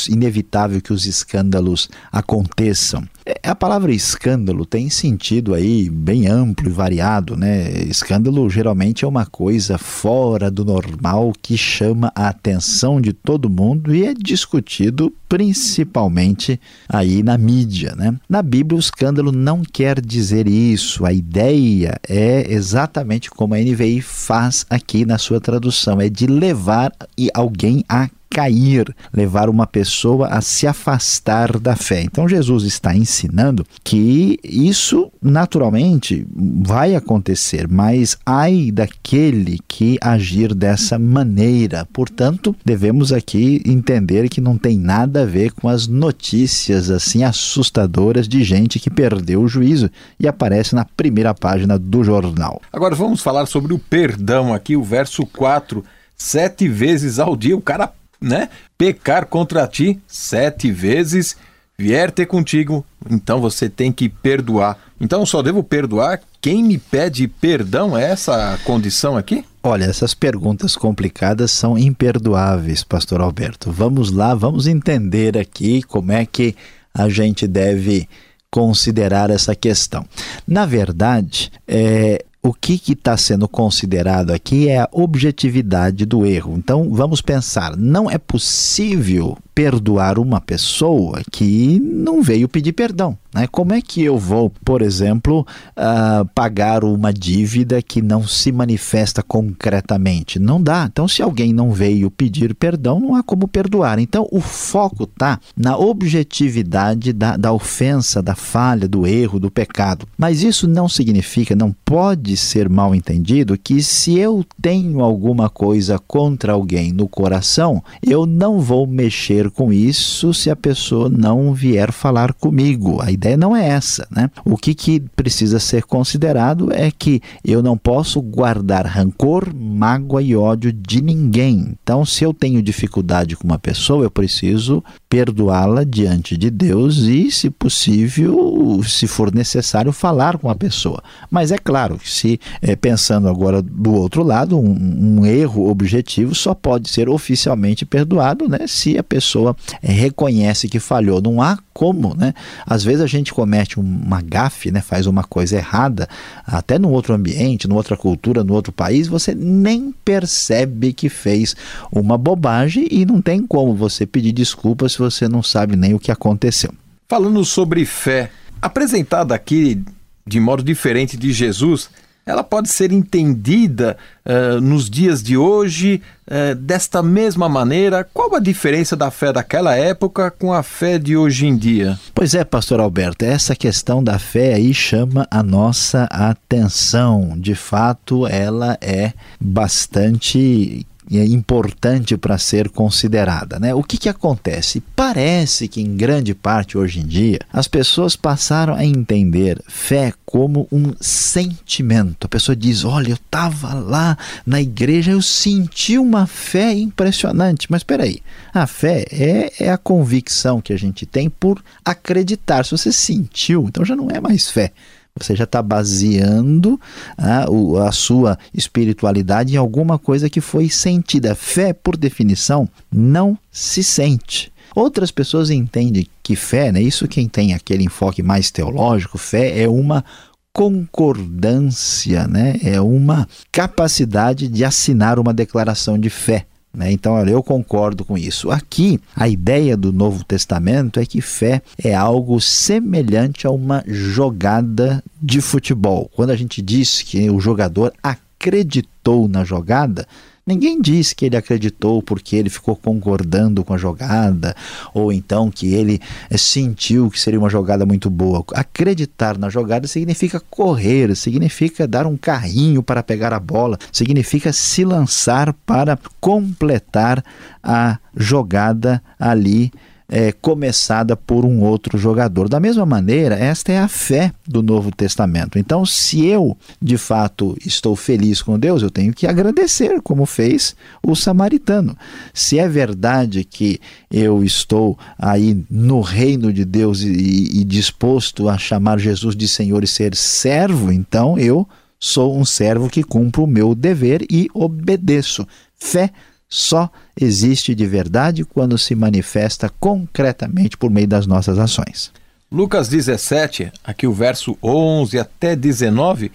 inevitável 0.08 0.80
que 0.80 0.92
os 0.92 1.06
escândalos 1.06 1.88
aconteçam. 2.10 3.06
É, 3.28 3.50
a 3.50 3.54
palavra 3.54 3.92
escândalo 3.92 4.64
tem 4.64 4.88
sentido 4.88 5.52
aí 5.52 5.90
bem 5.90 6.26
amplo 6.26 6.66
e 6.66 6.72
variado, 6.72 7.36
né? 7.36 7.70
Escândalo 7.82 8.48
geralmente 8.48 9.04
é 9.04 9.08
uma 9.08 9.26
coisa 9.26 9.76
fora 9.76 10.50
do 10.50 10.64
normal 10.64 11.34
que 11.42 11.54
chama 11.54 12.10
a 12.14 12.28
atenção 12.28 12.98
de 12.98 13.12
todo 13.12 13.50
mundo 13.50 13.94
e 13.94 14.06
é 14.06 14.14
discutido 14.14 15.12
principalmente 15.28 16.58
aí 16.88 17.22
na 17.22 17.36
mídia, 17.36 17.94
né? 17.94 18.16
Na 18.26 18.40
Bíblia 18.40 18.78
o 18.78 18.80
escândalo 18.80 19.30
não 19.30 19.62
quer 19.62 20.00
dizer 20.00 20.48
isso. 20.48 21.04
A 21.04 21.12
ideia 21.12 22.00
é 22.08 22.50
exatamente 22.50 23.30
como 23.30 23.52
a 23.52 23.58
NVI 23.58 24.00
faz 24.00 24.64
aqui 24.70 25.04
na 25.04 25.18
sua 25.18 25.38
tradução, 25.38 26.00
é 26.00 26.08
de 26.08 26.26
levar 26.26 26.94
alguém 27.34 27.84
a 27.86 28.08
cair, 28.30 28.94
levar 29.12 29.48
uma 29.48 29.66
pessoa 29.66 30.28
a 30.28 30.40
se 30.40 30.66
afastar 30.66 31.58
da 31.58 31.74
fé. 31.74 32.02
Então 32.02 32.28
Jesus 32.28 32.64
está 32.64 32.94
ensinando 32.94 33.66
que 33.82 34.38
isso 34.44 35.10
naturalmente 35.22 36.26
vai 36.34 36.94
acontecer, 36.94 37.66
mas 37.68 38.16
ai 38.24 38.70
daquele 38.70 39.58
que 39.66 39.98
agir 40.00 40.54
dessa 40.54 40.98
maneira. 40.98 41.86
Portanto, 41.92 42.54
devemos 42.64 43.12
aqui 43.12 43.62
entender 43.64 44.28
que 44.28 44.40
não 44.40 44.56
tem 44.56 44.78
nada 44.78 45.22
a 45.22 45.26
ver 45.26 45.52
com 45.52 45.68
as 45.68 45.86
notícias 45.86 46.90
assim 46.90 47.24
assustadoras 47.24 48.28
de 48.28 48.44
gente 48.44 48.78
que 48.78 48.90
perdeu 48.90 49.42
o 49.42 49.48
juízo 49.48 49.90
e 50.18 50.28
aparece 50.28 50.74
na 50.74 50.84
primeira 50.84 51.34
página 51.34 51.78
do 51.78 52.04
jornal. 52.04 52.60
Agora 52.72 52.94
vamos 52.94 53.20
falar 53.20 53.46
sobre 53.46 53.72
o 53.72 53.78
perdão 53.78 54.52
aqui, 54.52 54.76
o 54.76 54.82
verso 54.82 55.24
4 55.26 55.84
sete 56.18 56.68
vezes 56.68 57.20
ao 57.20 57.36
dia. 57.36 57.56
O 57.56 57.62
cara 57.62 57.92
né? 58.20 58.48
Pecar 58.76 59.26
contra 59.26 59.66
ti 59.66 60.00
sete 60.06 60.70
vezes, 60.70 61.36
vier 61.78 62.10
ter 62.10 62.26
contigo, 62.26 62.84
então 63.08 63.40
você 63.40 63.68
tem 63.68 63.92
que 63.92 64.08
perdoar. 64.08 64.78
Então 65.00 65.24
só 65.24 65.42
devo 65.42 65.62
perdoar 65.62 66.20
quem 66.40 66.62
me 66.62 66.78
pede 66.78 67.26
perdão? 67.26 67.96
É 67.96 68.10
essa 68.10 68.54
a 68.54 68.58
condição 68.58 69.16
aqui? 69.16 69.44
Olha, 69.62 69.84
essas 69.84 70.14
perguntas 70.14 70.76
complicadas 70.76 71.50
são 71.50 71.76
imperdoáveis, 71.76 72.84
pastor 72.84 73.20
Alberto. 73.20 73.72
Vamos 73.72 74.10
lá, 74.10 74.34
vamos 74.34 74.66
entender 74.66 75.36
aqui 75.36 75.82
como 75.82 76.12
é 76.12 76.24
que 76.24 76.54
a 76.94 77.08
gente 77.08 77.46
deve 77.46 78.08
considerar 78.50 79.30
essa 79.30 79.54
questão. 79.54 80.06
Na 80.46 80.64
verdade, 80.64 81.50
é, 81.66 82.24
o 82.42 82.52
que 82.54 82.80
está 82.92 83.16
sendo 83.16 83.48
considerado 83.48 84.30
aqui 84.30 84.68
é 84.68 84.80
a 84.80 84.88
objetividade 84.92 86.06
do 86.06 86.24
erro. 86.24 86.54
Então 86.56 86.90
vamos 86.90 87.20
pensar: 87.20 87.76
não 87.76 88.10
é 88.10 88.18
possível 88.18 89.36
perdoar 89.58 90.20
uma 90.20 90.40
pessoa 90.40 91.20
que 91.32 91.80
não 91.80 92.22
veio 92.22 92.48
pedir 92.48 92.72
perdão. 92.72 93.18
Né? 93.34 93.48
Como 93.48 93.74
é 93.74 93.82
que 93.82 94.02
eu 94.02 94.16
vou, 94.16 94.50
por 94.64 94.82
exemplo, 94.82 95.46
uh, 95.76 96.24
pagar 96.32 96.84
uma 96.84 97.12
dívida 97.12 97.82
que 97.82 98.00
não 98.00 98.26
se 98.26 98.52
manifesta 98.52 99.22
concretamente? 99.22 100.38
Não 100.38 100.62
dá. 100.62 100.88
Então, 100.90 101.08
se 101.08 101.22
alguém 101.22 101.52
não 101.52 101.72
veio 101.72 102.08
pedir 102.08 102.54
perdão, 102.54 103.00
não 103.00 103.16
há 103.16 103.22
como 103.22 103.48
perdoar. 103.48 103.98
Então, 103.98 104.28
o 104.30 104.40
foco 104.40 105.04
está 105.04 105.40
na 105.56 105.76
objetividade 105.76 107.12
da, 107.12 107.36
da 107.36 107.52
ofensa, 107.52 108.22
da 108.22 108.36
falha, 108.36 108.88
do 108.88 109.06
erro, 109.06 109.40
do 109.40 109.50
pecado. 109.50 110.06
Mas 110.16 110.42
isso 110.42 110.66
não 110.68 110.88
significa, 110.88 111.56
não 111.56 111.74
pode 111.84 112.36
ser 112.36 112.68
mal 112.68 112.94
entendido, 112.94 113.58
que 113.58 113.82
se 113.82 114.16
eu 114.16 114.44
tenho 114.62 115.02
alguma 115.02 115.50
coisa 115.50 115.98
contra 115.98 116.52
alguém 116.52 116.92
no 116.92 117.08
coração, 117.08 117.82
eu 118.02 118.24
não 118.24 118.60
vou 118.60 118.86
mexer 118.86 119.47
com 119.50 119.72
isso 119.72 120.32
se 120.32 120.50
a 120.50 120.56
pessoa 120.56 121.08
não 121.08 121.52
vier 121.52 121.92
falar 121.92 122.32
comigo. 122.32 123.00
A 123.00 123.10
ideia 123.10 123.36
não 123.36 123.56
é 123.56 123.68
essa, 123.68 124.06
né? 124.10 124.30
O 124.44 124.56
que, 124.56 124.74
que 124.74 125.00
precisa 125.14 125.58
ser 125.58 125.84
considerado 125.84 126.72
é 126.72 126.90
que 126.90 127.20
eu 127.44 127.62
não 127.62 127.76
posso 127.76 128.20
guardar 128.20 128.86
rancor, 128.86 129.54
mágoa 129.54 130.22
e 130.22 130.34
ódio 130.36 130.72
de 130.72 131.02
ninguém. 131.02 131.76
Então, 131.82 132.04
se 132.04 132.24
eu 132.24 132.32
tenho 132.32 132.62
dificuldade 132.62 133.36
com 133.36 133.44
uma 133.44 133.58
pessoa, 133.58 134.04
eu 134.04 134.10
preciso 134.10 134.82
perdoá-la 135.08 135.84
diante 135.84 136.36
de 136.36 136.50
Deus 136.50 136.98
e, 136.98 137.30
se 137.30 137.48
possível, 137.48 138.80
se 138.84 139.06
for 139.06 139.34
necessário, 139.34 139.92
falar 139.92 140.38
com 140.38 140.50
a 140.50 140.54
pessoa. 140.54 141.02
Mas 141.30 141.50
é 141.50 141.58
claro 141.58 141.98
que 141.98 142.10
se 142.10 142.40
é, 142.60 142.76
pensando 142.76 143.28
agora 143.28 143.62
do 143.62 143.94
outro 143.94 144.22
lado, 144.22 144.58
um, 144.58 145.20
um 145.20 145.26
erro 145.26 145.68
objetivo 145.68 146.34
só 146.34 146.54
pode 146.54 146.88
ser 146.88 147.08
oficialmente 147.08 147.86
perdoado, 147.86 148.48
né? 148.48 148.66
Se 148.66 148.98
a 148.98 149.02
pessoa 149.02 149.37
pessoa 149.38 149.56
é, 149.82 149.92
reconhece 149.92 150.68
que 150.68 150.80
falhou. 150.80 151.22
Não 151.22 151.40
há 151.40 151.58
como, 151.72 152.14
né? 152.14 152.34
Às 152.66 152.82
vezes 152.82 153.00
a 153.00 153.06
gente 153.06 153.32
comete 153.32 153.78
uma 153.78 154.20
gafe, 154.20 154.70
né? 154.70 154.80
Faz 154.80 155.06
uma 155.06 155.22
coisa 155.22 155.56
errada, 155.56 156.08
até 156.46 156.78
no 156.78 156.90
outro 156.90 157.14
ambiente, 157.14 157.68
numa 157.68 157.78
outra 157.78 157.96
cultura, 157.96 158.42
no 158.42 158.54
outro 158.54 158.72
país, 158.72 159.06
você 159.06 159.34
nem 159.34 159.94
percebe 160.04 160.92
que 160.92 161.08
fez 161.08 161.54
uma 161.92 162.18
bobagem 162.18 162.88
e 162.90 163.04
não 163.04 163.22
tem 163.22 163.46
como 163.46 163.74
você 163.74 164.04
pedir 164.04 164.32
desculpa 164.32 164.88
se 164.88 164.98
você 164.98 165.28
não 165.28 165.42
sabe 165.42 165.76
nem 165.76 165.94
o 165.94 165.98
que 165.98 166.10
aconteceu. 166.10 166.72
Falando 167.08 167.44
sobre 167.44 167.84
fé, 167.84 168.30
apresentada 168.60 169.34
aqui 169.34 169.82
de 170.26 170.40
modo 170.40 170.62
diferente 170.62 171.16
de 171.16 171.32
Jesus, 171.32 171.88
ela 172.28 172.44
pode 172.44 172.68
ser 172.68 172.92
entendida 172.92 173.96
uh, 174.26 174.60
nos 174.60 174.90
dias 174.90 175.22
de 175.22 175.34
hoje 175.34 176.02
uh, 176.26 176.54
desta 176.54 177.02
mesma 177.02 177.48
maneira? 177.48 178.06
Qual 178.12 178.34
a 178.34 178.38
diferença 178.38 178.94
da 178.94 179.10
fé 179.10 179.32
daquela 179.32 179.74
época 179.74 180.30
com 180.30 180.52
a 180.52 180.62
fé 180.62 180.98
de 180.98 181.16
hoje 181.16 181.46
em 181.46 181.56
dia? 181.56 181.98
Pois 182.14 182.34
é, 182.34 182.44
pastor 182.44 182.80
Alberto, 182.80 183.24
essa 183.24 183.56
questão 183.56 184.04
da 184.04 184.18
fé 184.18 184.52
aí 184.52 184.74
chama 184.74 185.26
a 185.30 185.42
nossa 185.42 186.04
atenção. 186.10 187.32
De 187.34 187.54
fato, 187.54 188.26
ela 188.26 188.76
é 188.82 189.14
bastante 189.40 190.86
é 191.16 191.24
importante 191.24 192.16
para 192.16 192.36
ser 192.36 192.68
considerada. 192.68 193.58
Né? 193.58 193.74
O 193.74 193.82
que, 193.82 193.96
que 193.96 194.08
acontece? 194.08 194.82
Parece 194.94 195.68
que, 195.68 195.80
em 195.80 195.96
grande 195.96 196.34
parte 196.34 196.76
hoje 196.76 197.00
em 197.00 197.06
dia, 197.06 197.38
as 197.52 197.66
pessoas 197.66 198.16
passaram 198.16 198.74
a 198.74 198.84
entender 198.84 199.62
fé 199.66 200.12
como 200.26 200.68
um 200.70 200.92
sentimento. 201.00 202.26
A 202.26 202.28
pessoa 202.28 202.54
diz: 202.54 202.84
Olha, 202.84 203.10
eu 203.10 203.14
estava 203.14 203.72
lá 203.72 204.18
na 204.44 204.60
igreja, 204.60 205.12
eu 205.12 205.22
senti 205.22 205.96
uma 205.96 206.26
fé 206.26 206.74
impressionante. 206.74 207.66
Mas 207.70 207.80
espera 207.80 208.04
aí, 208.04 208.20
a 208.52 208.66
fé 208.66 209.06
é, 209.10 209.64
é 209.64 209.70
a 209.70 209.78
convicção 209.78 210.60
que 210.60 210.72
a 210.72 210.78
gente 210.78 211.06
tem 211.06 211.30
por 211.30 211.62
acreditar. 211.84 212.64
Se 212.64 212.72
você 212.72 212.92
sentiu, 212.92 213.66
então 213.68 213.84
já 213.84 213.96
não 213.96 214.10
é 214.10 214.20
mais 214.20 214.50
fé. 214.50 214.72
Você 215.16 215.34
já 215.34 215.44
está 215.44 215.60
baseando 215.60 216.80
a, 217.16 217.46
a 217.86 217.92
sua 217.92 218.38
espiritualidade 218.54 219.54
em 219.54 219.56
alguma 219.56 219.98
coisa 219.98 220.30
que 220.30 220.40
foi 220.40 220.68
sentida. 220.68 221.34
Fé, 221.34 221.72
por 221.72 221.96
definição, 221.96 222.68
não 222.92 223.36
se 223.50 223.82
sente. 223.82 224.52
Outras 224.74 225.10
pessoas 225.10 225.50
entendem 225.50 226.06
que 226.22 226.36
fé, 226.36 226.70
né, 226.70 226.80
isso 226.80 227.08
quem 227.08 227.28
tem 227.28 227.54
aquele 227.54 227.84
enfoque 227.84 228.22
mais 228.22 228.50
teológico, 228.50 229.18
fé 229.18 229.60
é 229.60 229.68
uma 229.68 230.04
concordância, 230.52 232.28
né, 232.28 232.56
é 232.62 232.80
uma 232.80 233.26
capacidade 233.50 234.46
de 234.46 234.64
assinar 234.64 235.18
uma 235.18 235.32
declaração 235.32 235.98
de 235.98 236.10
fé. 236.10 236.46
Né? 236.78 236.92
Então, 236.92 237.14
olha, 237.14 237.32
eu 237.32 237.42
concordo 237.42 238.04
com 238.04 238.16
isso. 238.16 238.52
Aqui, 238.52 239.00
a 239.16 239.28
ideia 239.28 239.76
do 239.76 239.92
Novo 239.92 240.22
Testamento 240.24 241.00
é 241.00 241.04
que 241.04 241.20
fé 241.20 241.60
é 241.82 241.92
algo 241.92 242.40
semelhante 242.40 243.48
a 243.48 243.50
uma 243.50 243.82
jogada 243.84 245.02
de 245.20 245.40
futebol. 245.40 246.08
Quando 246.14 246.30
a 246.30 246.36
gente 246.36 246.62
diz 246.62 247.02
que 247.02 247.28
o 247.28 247.40
jogador 247.40 247.92
acreditou 248.00 249.26
na 249.26 249.42
jogada, 249.42 250.06
Ninguém 250.48 250.80
diz 250.80 251.12
que 251.12 251.26
ele 251.26 251.36
acreditou 251.36 252.02
porque 252.02 252.34
ele 252.34 252.48
ficou 252.48 252.74
concordando 252.74 253.62
com 253.62 253.74
a 253.74 253.76
jogada, 253.76 254.56
ou 254.94 255.12
então 255.12 255.50
que 255.50 255.74
ele 255.74 256.00
eh, 256.30 256.38
sentiu 256.38 257.10
que 257.10 257.20
seria 257.20 257.38
uma 257.38 257.50
jogada 257.50 257.84
muito 257.84 258.08
boa. 258.08 258.42
Acreditar 258.54 259.36
na 259.36 259.50
jogada 259.50 259.86
significa 259.86 260.40
correr, 260.48 261.14
significa 261.14 261.86
dar 261.86 262.06
um 262.06 262.16
carrinho 262.16 262.82
para 262.82 263.02
pegar 263.02 263.34
a 263.34 263.38
bola, 263.38 263.76
significa 263.92 264.50
se 264.50 264.86
lançar 264.86 265.52
para 265.66 265.98
completar 266.18 267.22
a 267.62 267.98
jogada 268.16 269.02
ali 269.20 269.70
é, 270.10 270.32
começada 270.32 271.14
por 271.14 271.44
um 271.44 271.60
outro 271.60 271.98
jogador. 271.98 272.48
Da 272.48 272.58
mesma 272.58 272.86
maneira, 272.86 273.34
esta 273.34 273.72
é 273.72 273.78
a 273.78 273.88
fé 273.88 274.32
do 274.46 274.62
Novo 274.62 274.90
Testamento. 274.90 275.58
Então, 275.58 275.84
se 275.84 276.24
eu 276.24 276.56
de 276.80 276.96
fato 276.96 277.56
estou 277.64 277.94
feliz 277.94 278.40
com 278.40 278.58
Deus, 278.58 278.82
eu 278.82 278.90
tenho 278.90 279.12
que 279.12 279.26
agradecer, 279.26 280.00
como 280.00 280.24
fez 280.24 280.74
o 281.02 281.14
samaritano. 281.14 281.96
Se 282.32 282.58
é 282.58 282.66
verdade 282.66 283.44
que 283.44 283.80
eu 284.10 284.42
estou 284.42 284.98
aí 285.18 285.62
no 285.70 286.00
reino 286.00 286.52
de 286.52 286.64
Deus 286.64 287.02
e, 287.02 287.60
e 287.60 287.64
disposto 287.64 288.48
a 288.48 288.56
chamar 288.56 288.98
Jesus 288.98 289.36
de 289.36 289.46
Senhor 289.46 289.84
e 289.84 289.86
ser 289.86 290.14
servo, 290.16 290.90
então 290.90 291.38
eu 291.38 291.68
sou 292.00 292.38
um 292.38 292.44
servo 292.44 292.88
que 292.88 293.02
cumpro 293.02 293.44
o 293.44 293.46
meu 293.46 293.74
dever 293.74 294.24
e 294.30 294.48
obedeço. 294.54 295.46
Fé 295.76 296.10
só 296.48 296.90
existe 297.20 297.74
de 297.74 297.86
verdade 297.86 298.44
quando 298.44 298.78
se 298.78 298.94
manifesta 298.94 299.70
concretamente 299.78 300.76
por 300.76 300.90
meio 300.90 301.06
das 301.06 301.26
nossas 301.26 301.58
ações. 301.58 302.10
Lucas 302.50 302.88
17, 302.88 303.70
aqui 303.84 304.06
o 304.06 304.12
verso 304.12 304.56
11 304.62 305.18
até 305.18 305.54
19, 305.54 306.32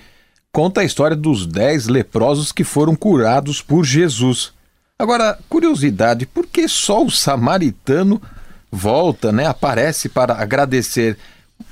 conta 0.51 0.81
a 0.81 0.83
história 0.83 1.17
dos 1.17 1.47
dez 1.47 1.87
leprosos 1.87 2.51
que 2.51 2.63
foram 2.63 2.95
curados 2.95 3.61
por 3.61 3.83
Jesus. 3.83 4.53
Agora, 4.99 5.39
curiosidade, 5.49 6.27
por 6.27 6.45
que 6.45 6.67
só 6.67 7.03
o 7.03 7.09
samaritano 7.09 8.21
volta, 8.71 9.31
né, 9.31 9.47
aparece 9.47 10.07
para 10.07 10.35
agradecer? 10.35 11.17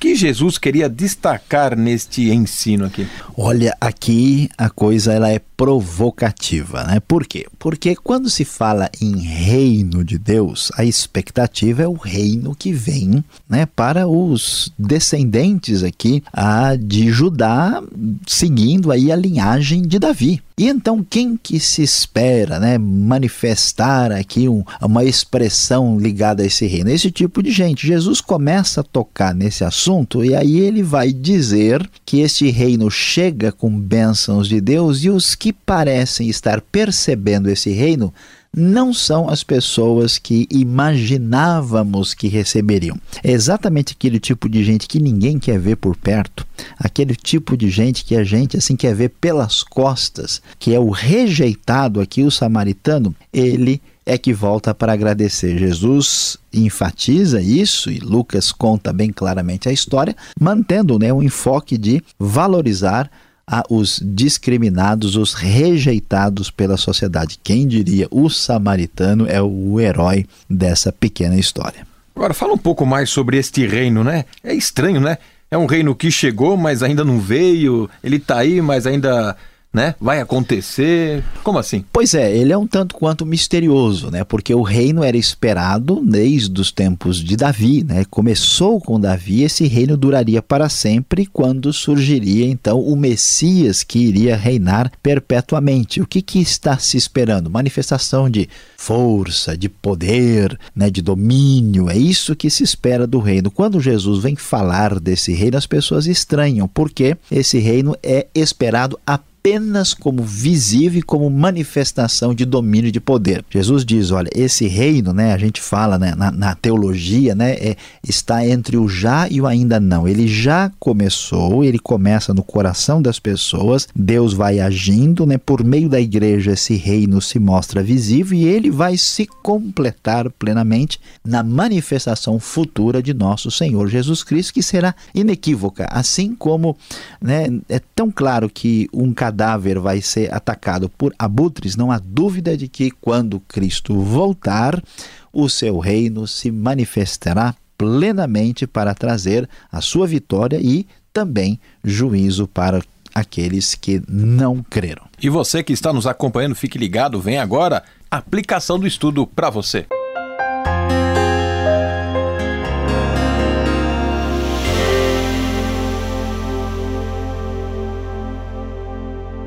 Que 0.01 0.15
Jesus 0.15 0.57
queria 0.57 0.89
destacar 0.89 1.77
neste 1.77 2.31
ensino 2.31 2.85
aqui? 2.85 3.07
Olha, 3.37 3.77
aqui 3.79 4.49
a 4.57 4.67
coisa 4.67 5.13
ela 5.13 5.29
é 5.29 5.37
provocativa, 5.37 6.83
né? 6.85 6.99
Por 6.99 7.23
quê? 7.27 7.45
Porque 7.59 7.95
quando 7.95 8.27
se 8.27 8.43
fala 8.43 8.89
em 8.99 9.19
reino 9.19 10.03
de 10.03 10.17
Deus, 10.17 10.71
a 10.75 10.83
expectativa 10.83 11.83
é 11.83 11.87
o 11.87 11.93
reino 11.93 12.55
que 12.55 12.73
vem, 12.73 13.23
né, 13.47 13.67
para 13.67 14.07
os 14.07 14.73
descendentes 14.75 15.83
aqui 15.83 16.23
a 16.33 16.75
de 16.75 17.11
Judá, 17.11 17.79
seguindo 18.25 18.91
aí 18.91 19.11
a 19.11 19.15
linhagem 19.15 19.83
de 19.83 19.99
Davi. 19.99 20.41
E 20.57 20.67
então 20.67 21.05
quem 21.07 21.37
que 21.37 21.59
se 21.59 21.83
espera, 21.83 22.59
né, 22.59 22.79
manifestar 22.79 24.11
aqui 24.11 24.49
um, 24.49 24.63
uma 24.81 25.03
expressão 25.03 25.99
ligada 25.99 26.41
a 26.41 26.45
esse 26.47 26.65
reino? 26.65 26.89
Esse 26.89 27.11
tipo 27.11 27.43
de 27.43 27.51
gente. 27.51 27.85
Jesus 27.85 28.19
começa 28.19 28.81
a 28.81 28.83
tocar 28.83 29.35
nesse 29.35 29.63
assunto 29.63 29.90
e 30.23 30.35
aí 30.35 30.59
ele 30.59 30.81
vai 30.81 31.11
dizer 31.11 31.89
que 32.05 32.21
este 32.21 32.49
reino 32.49 32.89
chega 32.89 33.51
com 33.51 33.69
bênçãos 33.69 34.47
de 34.47 34.61
Deus 34.61 35.03
e 35.03 35.09
os 35.09 35.35
que 35.35 35.51
parecem 35.51 36.29
estar 36.29 36.61
percebendo 36.61 37.49
esse 37.49 37.71
reino 37.71 38.13
não 38.55 38.93
são 38.93 39.29
as 39.29 39.43
pessoas 39.43 40.17
que 40.17 40.45
imaginávamos 40.51 42.13
que 42.13 42.27
receberiam. 42.27 42.97
É 43.23 43.31
exatamente 43.31 43.93
aquele 43.93 44.19
tipo 44.19 44.49
de 44.49 44.63
gente 44.63 44.87
que 44.87 44.99
ninguém 44.99 45.39
quer 45.39 45.57
ver 45.59 45.77
por 45.77 45.95
perto, 45.95 46.45
aquele 46.77 47.15
tipo 47.15 47.55
de 47.55 47.69
gente 47.69 48.03
que 48.03 48.15
a 48.15 48.23
gente 48.23 48.57
assim 48.57 48.75
quer 48.75 48.93
ver 48.93 49.09
pelas 49.21 49.63
costas, 49.63 50.41
que 50.59 50.73
é 50.73 50.79
o 50.79 50.89
rejeitado 50.89 52.01
aqui, 52.01 52.23
o 52.23 52.31
samaritano, 52.31 53.15
ele 53.31 53.81
é 54.05 54.17
que 54.17 54.33
volta 54.33 54.73
para 54.73 54.93
agradecer. 54.93 55.57
Jesus 55.57 56.37
enfatiza 56.51 57.41
isso 57.41 57.91
e 57.91 57.99
Lucas 57.99 58.51
conta 58.51 58.91
bem 58.91 59.11
claramente 59.11 59.69
a 59.69 59.71
história, 59.71 60.15
mantendo 60.39 60.97
né, 60.97 61.13
um 61.13 61.23
enfoque 61.23 61.77
de 61.77 62.01
valorizar 62.19 63.09
a 63.45 63.63
os 63.69 64.01
discriminados, 64.03 65.15
os 65.15 65.33
rejeitados 65.33 66.49
pela 66.49 66.77
sociedade. 66.77 67.39
Quem 67.43 67.67
diria 67.67 68.07
o 68.09 68.29
samaritano 68.29 69.27
é 69.27 69.41
o 69.41 69.79
herói 69.79 70.25
dessa 70.49 70.91
pequena 70.91 71.35
história. 71.35 71.85
Agora 72.15 72.33
fala 72.33 72.53
um 72.53 72.57
pouco 72.57 72.85
mais 72.85 73.09
sobre 73.09 73.37
este 73.37 73.65
reino, 73.65 74.03
né? 74.03 74.25
É 74.43 74.53
estranho, 74.53 75.01
né? 75.01 75.17
É 75.49 75.57
um 75.57 75.65
reino 75.65 75.93
que 75.93 76.09
chegou, 76.09 76.55
mas 76.55 76.81
ainda 76.81 77.03
não 77.03 77.19
veio. 77.19 77.89
Ele 78.01 78.17
está 78.17 78.37
aí, 78.37 78.61
mas 78.61 78.87
ainda 78.87 79.35
né? 79.73 79.95
Vai 79.99 80.19
acontecer? 80.19 81.23
Como 81.43 81.57
assim? 81.57 81.85
Pois 81.93 82.13
é, 82.13 82.35
ele 82.35 82.51
é 82.51 82.57
um 82.57 82.67
tanto 82.67 82.95
quanto 82.95 83.25
misterioso, 83.25 84.11
né? 84.11 84.23
Porque 84.23 84.53
o 84.53 84.61
reino 84.61 85.03
era 85.03 85.15
esperado 85.15 86.01
desde 86.05 86.59
os 86.59 86.71
tempos 86.71 87.23
de 87.23 87.37
Davi, 87.37 87.83
né? 87.83 88.05
Começou 88.09 88.81
com 88.81 88.99
Davi, 88.99 89.43
esse 89.43 89.67
reino 89.67 89.95
duraria 89.95 90.41
para 90.41 90.67
sempre 90.67 91.25
quando 91.25 91.71
surgiria 91.71 92.45
então 92.45 92.79
o 92.81 92.95
Messias 92.95 93.83
que 93.83 93.99
iria 93.99 94.35
reinar 94.35 94.91
perpetuamente. 95.01 96.01
O 96.01 96.07
que 96.07 96.21
que 96.21 96.39
está 96.39 96.77
se 96.77 96.97
esperando? 96.97 97.49
Manifestação 97.49 98.29
de 98.29 98.49
força, 98.77 99.57
de 99.57 99.69
poder, 99.69 100.59
né, 100.75 100.89
de 100.89 101.01
domínio. 101.01 101.89
É 101.89 101.97
isso 101.97 102.35
que 102.35 102.49
se 102.49 102.63
espera 102.63 103.07
do 103.07 103.19
reino. 103.19 103.49
Quando 103.49 103.79
Jesus 103.79 104.21
vem 104.21 104.35
falar 104.35 104.99
desse 104.99 105.33
reino, 105.33 105.57
as 105.57 105.65
pessoas 105.65 106.07
estranham, 106.07 106.67
porque 106.67 107.15
esse 107.29 107.59
reino 107.59 107.95
é 108.03 108.27
esperado 108.35 108.99
apenas 109.05 109.30
apenas 109.41 109.91
como 109.95 110.21
visível 110.21 110.99
e 110.99 111.01
como 111.01 111.27
manifestação 111.27 112.33
de 112.33 112.45
domínio 112.45 112.91
de 112.91 112.99
poder. 112.99 113.43
Jesus 113.49 113.83
diz, 113.83 114.11
olha, 114.11 114.29
esse 114.35 114.67
reino, 114.67 115.13
né, 115.13 115.33
a 115.33 115.37
gente 115.37 115.59
fala 115.59 115.97
né, 115.97 116.13
na, 116.15 116.31
na, 116.31 116.53
teologia, 116.53 117.33
né, 117.33 117.53
é, 117.53 117.75
está 118.07 118.45
entre 118.45 118.77
o 118.77 118.87
já 118.87 119.27
e 119.27 119.41
o 119.41 119.47
ainda 119.47 119.79
não. 119.79 120.07
Ele 120.07 120.27
já 120.27 120.71
começou, 120.79 121.63
ele 121.63 121.79
começa 121.79 122.35
no 122.35 122.43
coração 122.43 123.01
das 123.01 123.17
pessoas, 123.17 123.87
Deus 123.95 124.31
vai 124.31 124.59
agindo, 124.59 125.25
né, 125.25 125.39
por 125.39 125.63
meio 125.63 125.89
da 125.89 125.99
igreja 125.99 126.51
esse 126.51 126.75
reino 126.75 127.19
se 127.19 127.39
mostra 127.39 127.81
visível 127.81 128.37
e 128.37 128.45
ele 128.45 128.69
vai 128.69 128.95
se 128.95 129.25
completar 129.41 130.29
plenamente 130.29 130.99
na 131.25 131.41
manifestação 131.41 132.39
futura 132.39 133.01
de 133.01 133.11
nosso 133.11 133.49
Senhor 133.49 133.87
Jesus 133.87 134.23
Cristo, 134.23 134.53
que 134.53 134.61
será 134.61 134.93
inequívoca, 135.15 135.87
assim 135.89 136.35
como 136.35 136.77
né, 137.19 137.47
é 137.67 137.81
tão 137.95 138.11
claro 138.11 138.47
que 138.47 138.87
um 138.93 139.11
cadáver 139.31 139.79
vai 139.79 140.01
ser 140.01 140.33
atacado 140.33 140.89
por 140.89 141.13
abutres, 141.17 141.77
não 141.77 141.89
há 141.89 141.97
dúvida 141.97 142.57
de 142.57 142.67
que 142.67 142.91
quando 142.91 143.39
Cristo 143.39 143.97
voltar, 144.01 144.83
o 145.31 145.47
seu 145.47 145.79
reino 145.79 146.27
se 146.27 146.51
manifestará 146.51 147.55
plenamente 147.77 148.67
para 148.67 148.93
trazer 148.93 149.49
a 149.71 149.79
sua 149.79 150.05
vitória 150.05 150.59
e 150.61 150.85
também 151.13 151.59
juízo 151.83 152.45
para 152.45 152.83
aqueles 153.15 153.73
que 153.73 154.01
não 154.07 154.61
creram. 154.61 155.03
E 155.21 155.29
você 155.29 155.63
que 155.63 155.73
está 155.73 155.93
nos 155.93 156.05
acompanhando, 156.05 156.53
fique 156.53 156.77
ligado, 156.77 157.19
vem 157.21 157.37
agora 157.37 157.83
aplicação 158.09 158.77
do 158.77 158.85
estudo 158.85 159.25
para 159.25 159.49
você. 159.49 159.87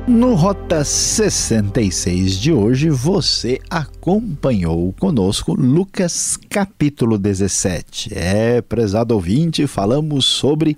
No 0.07 0.35
Rota 0.35 0.83
66 0.83 2.39
de 2.39 2.53
hoje, 2.53 2.91
você 2.91 3.59
acompanhou 3.67 4.93
conosco 4.99 5.55
Lucas 5.55 6.37
capítulo 6.47 7.17
17. 7.17 8.11
É, 8.13 8.61
prezado 8.61 9.15
ouvinte, 9.15 9.65
falamos 9.65 10.25
sobre 10.25 10.77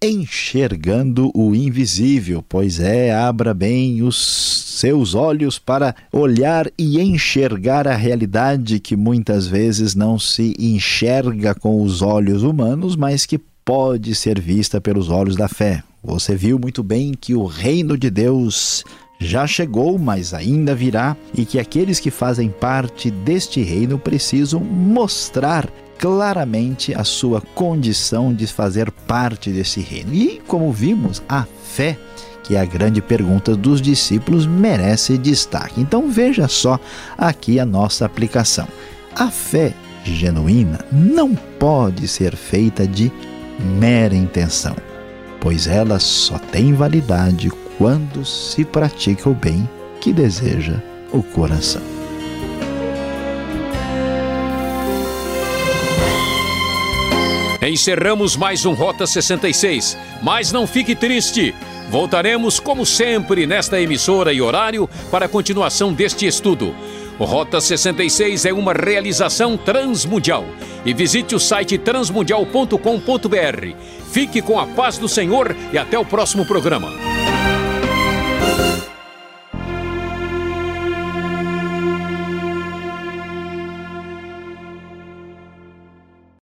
enxergando 0.00 1.32
o 1.34 1.56
invisível. 1.56 2.44
Pois 2.48 2.78
é, 2.78 3.12
abra 3.12 3.52
bem 3.52 4.00
os 4.04 4.76
seus 4.78 5.12
olhos 5.12 5.58
para 5.58 5.92
olhar 6.12 6.70
e 6.78 7.00
enxergar 7.00 7.88
a 7.88 7.96
realidade 7.96 8.78
que 8.78 8.94
muitas 8.94 9.48
vezes 9.48 9.96
não 9.96 10.20
se 10.20 10.54
enxerga 10.56 11.52
com 11.52 11.82
os 11.82 12.00
olhos 12.00 12.44
humanos, 12.44 12.94
mas 12.94 13.26
que 13.26 13.40
pode 13.68 14.14
ser 14.14 14.40
vista 14.40 14.80
pelos 14.80 15.10
olhos 15.10 15.36
da 15.36 15.46
fé. 15.46 15.82
Você 16.02 16.34
viu 16.34 16.58
muito 16.58 16.82
bem 16.82 17.12
que 17.12 17.34
o 17.34 17.44
reino 17.44 17.98
de 17.98 18.08
Deus 18.08 18.82
já 19.20 19.46
chegou, 19.46 19.98
mas 19.98 20.32
ainda 20.32 20.74
virá, 20.74 21.14
e 21.34 21.44
que 21.44 21.58
aqueles 21.58 22.00
que 22.00 22.10
fazem 22.10 22.48
parte 22.48 23.10
deste 23.10 23.60
reino 23.60 23.98
precisam 23.98 24.60
mostrar 24.60 25.68
claramente 25.98 26.94
a 26.94 27.04
sua 27.04 27.42
condição 27.42 28.32
de 28.32 28.46
fazer 28.46 28.90
parte 28.90 29.50
desse 29.50 29.80
reino. 29.80 30.14
E, 30.14 30.40
como 30.46 30.72
vimos, 30.72 31.22
a 31.28 31.44
fé, 31.62 31.98
que 32.44 32.56
é 32.56 32.60
a 32.60 32.64
grande 32.64 33.02
pergunta 33.02 33.54
dos 33.54 33.82
discípulos, 33.82 34.46
merece 34.46 35.18
destaque. 35.18 35.78
Então 35.78 36.10
veja 36.10 36.48
só 36.48 36.80
aqui 37.18 37.60
a 37.60 37.66
nossa 37.66 38.06
aplicação. 38.06 38.66
A 39.14 39.30
fé 39.30 39.74
genuína 40.04 40.78
não 40.90 41.34
pode 41.34 42.08
ser 42.08 42.34
feita 42.34 42.86
de 42.86 43.12
mera 43.58 44.14
intenção 44.14 44.76
pois 45.40 45.66
ela 45.66 45.98
só 45.98 46.38
tem 46.38 46.72
validade 46.72 47.50
quando 47.76 48.24
se 48.24 48.64
pratica 48.64 49.28
o 49.28 49.34
bem 49.34 49.68
que 50.00 50.12
deseja 50.12 50.74
o 51.12 51.22
coração. 51.22 51.82
Encerramos 57.60 58.36
mais 58.36 58.64
um 58.64 58.72
Rota 58.72 59.06
66, 59.06 59.96
mas 60.22 60.52
não 60.52 60.66
fique 60.66 60.94
triste. 60.94 61.54
Voltaremos, 61.90 62.58
como 62.58 62.86
sempre, 62.86 63.46
nesta 63.46 63.80
emissora 63.80 64.32
e 64.32 64.40
horário 64.40 64.88
para 65.10 65.26
a 65.26 65.28
continuação 65.28 65.92
deste 65.92 66.26
estudo. 66.26 66.74
Rota 67.24 67.60
66 67.60 68.44
é 68.44 68.52
uma 68.52 68.72
realização 68.72 69.56
transmundial. 69.56 70.44
E 70.84 70.94
visite 70.94 71.34
o 71.34 71.40
site 71.40 71.76
transmundial.com.br. 71.78 73.76
Fique 74.12 74.40
com 74.40 74.58
a 74.58 74.66
paz 74.66 74.98
do 74.98 75.08
Senhor 75.08 75.54
e 75.72 75.78
até 75.78 75.98
o 75.98 76.04
próximo 76.04 76.46
programa. 76.46 77.07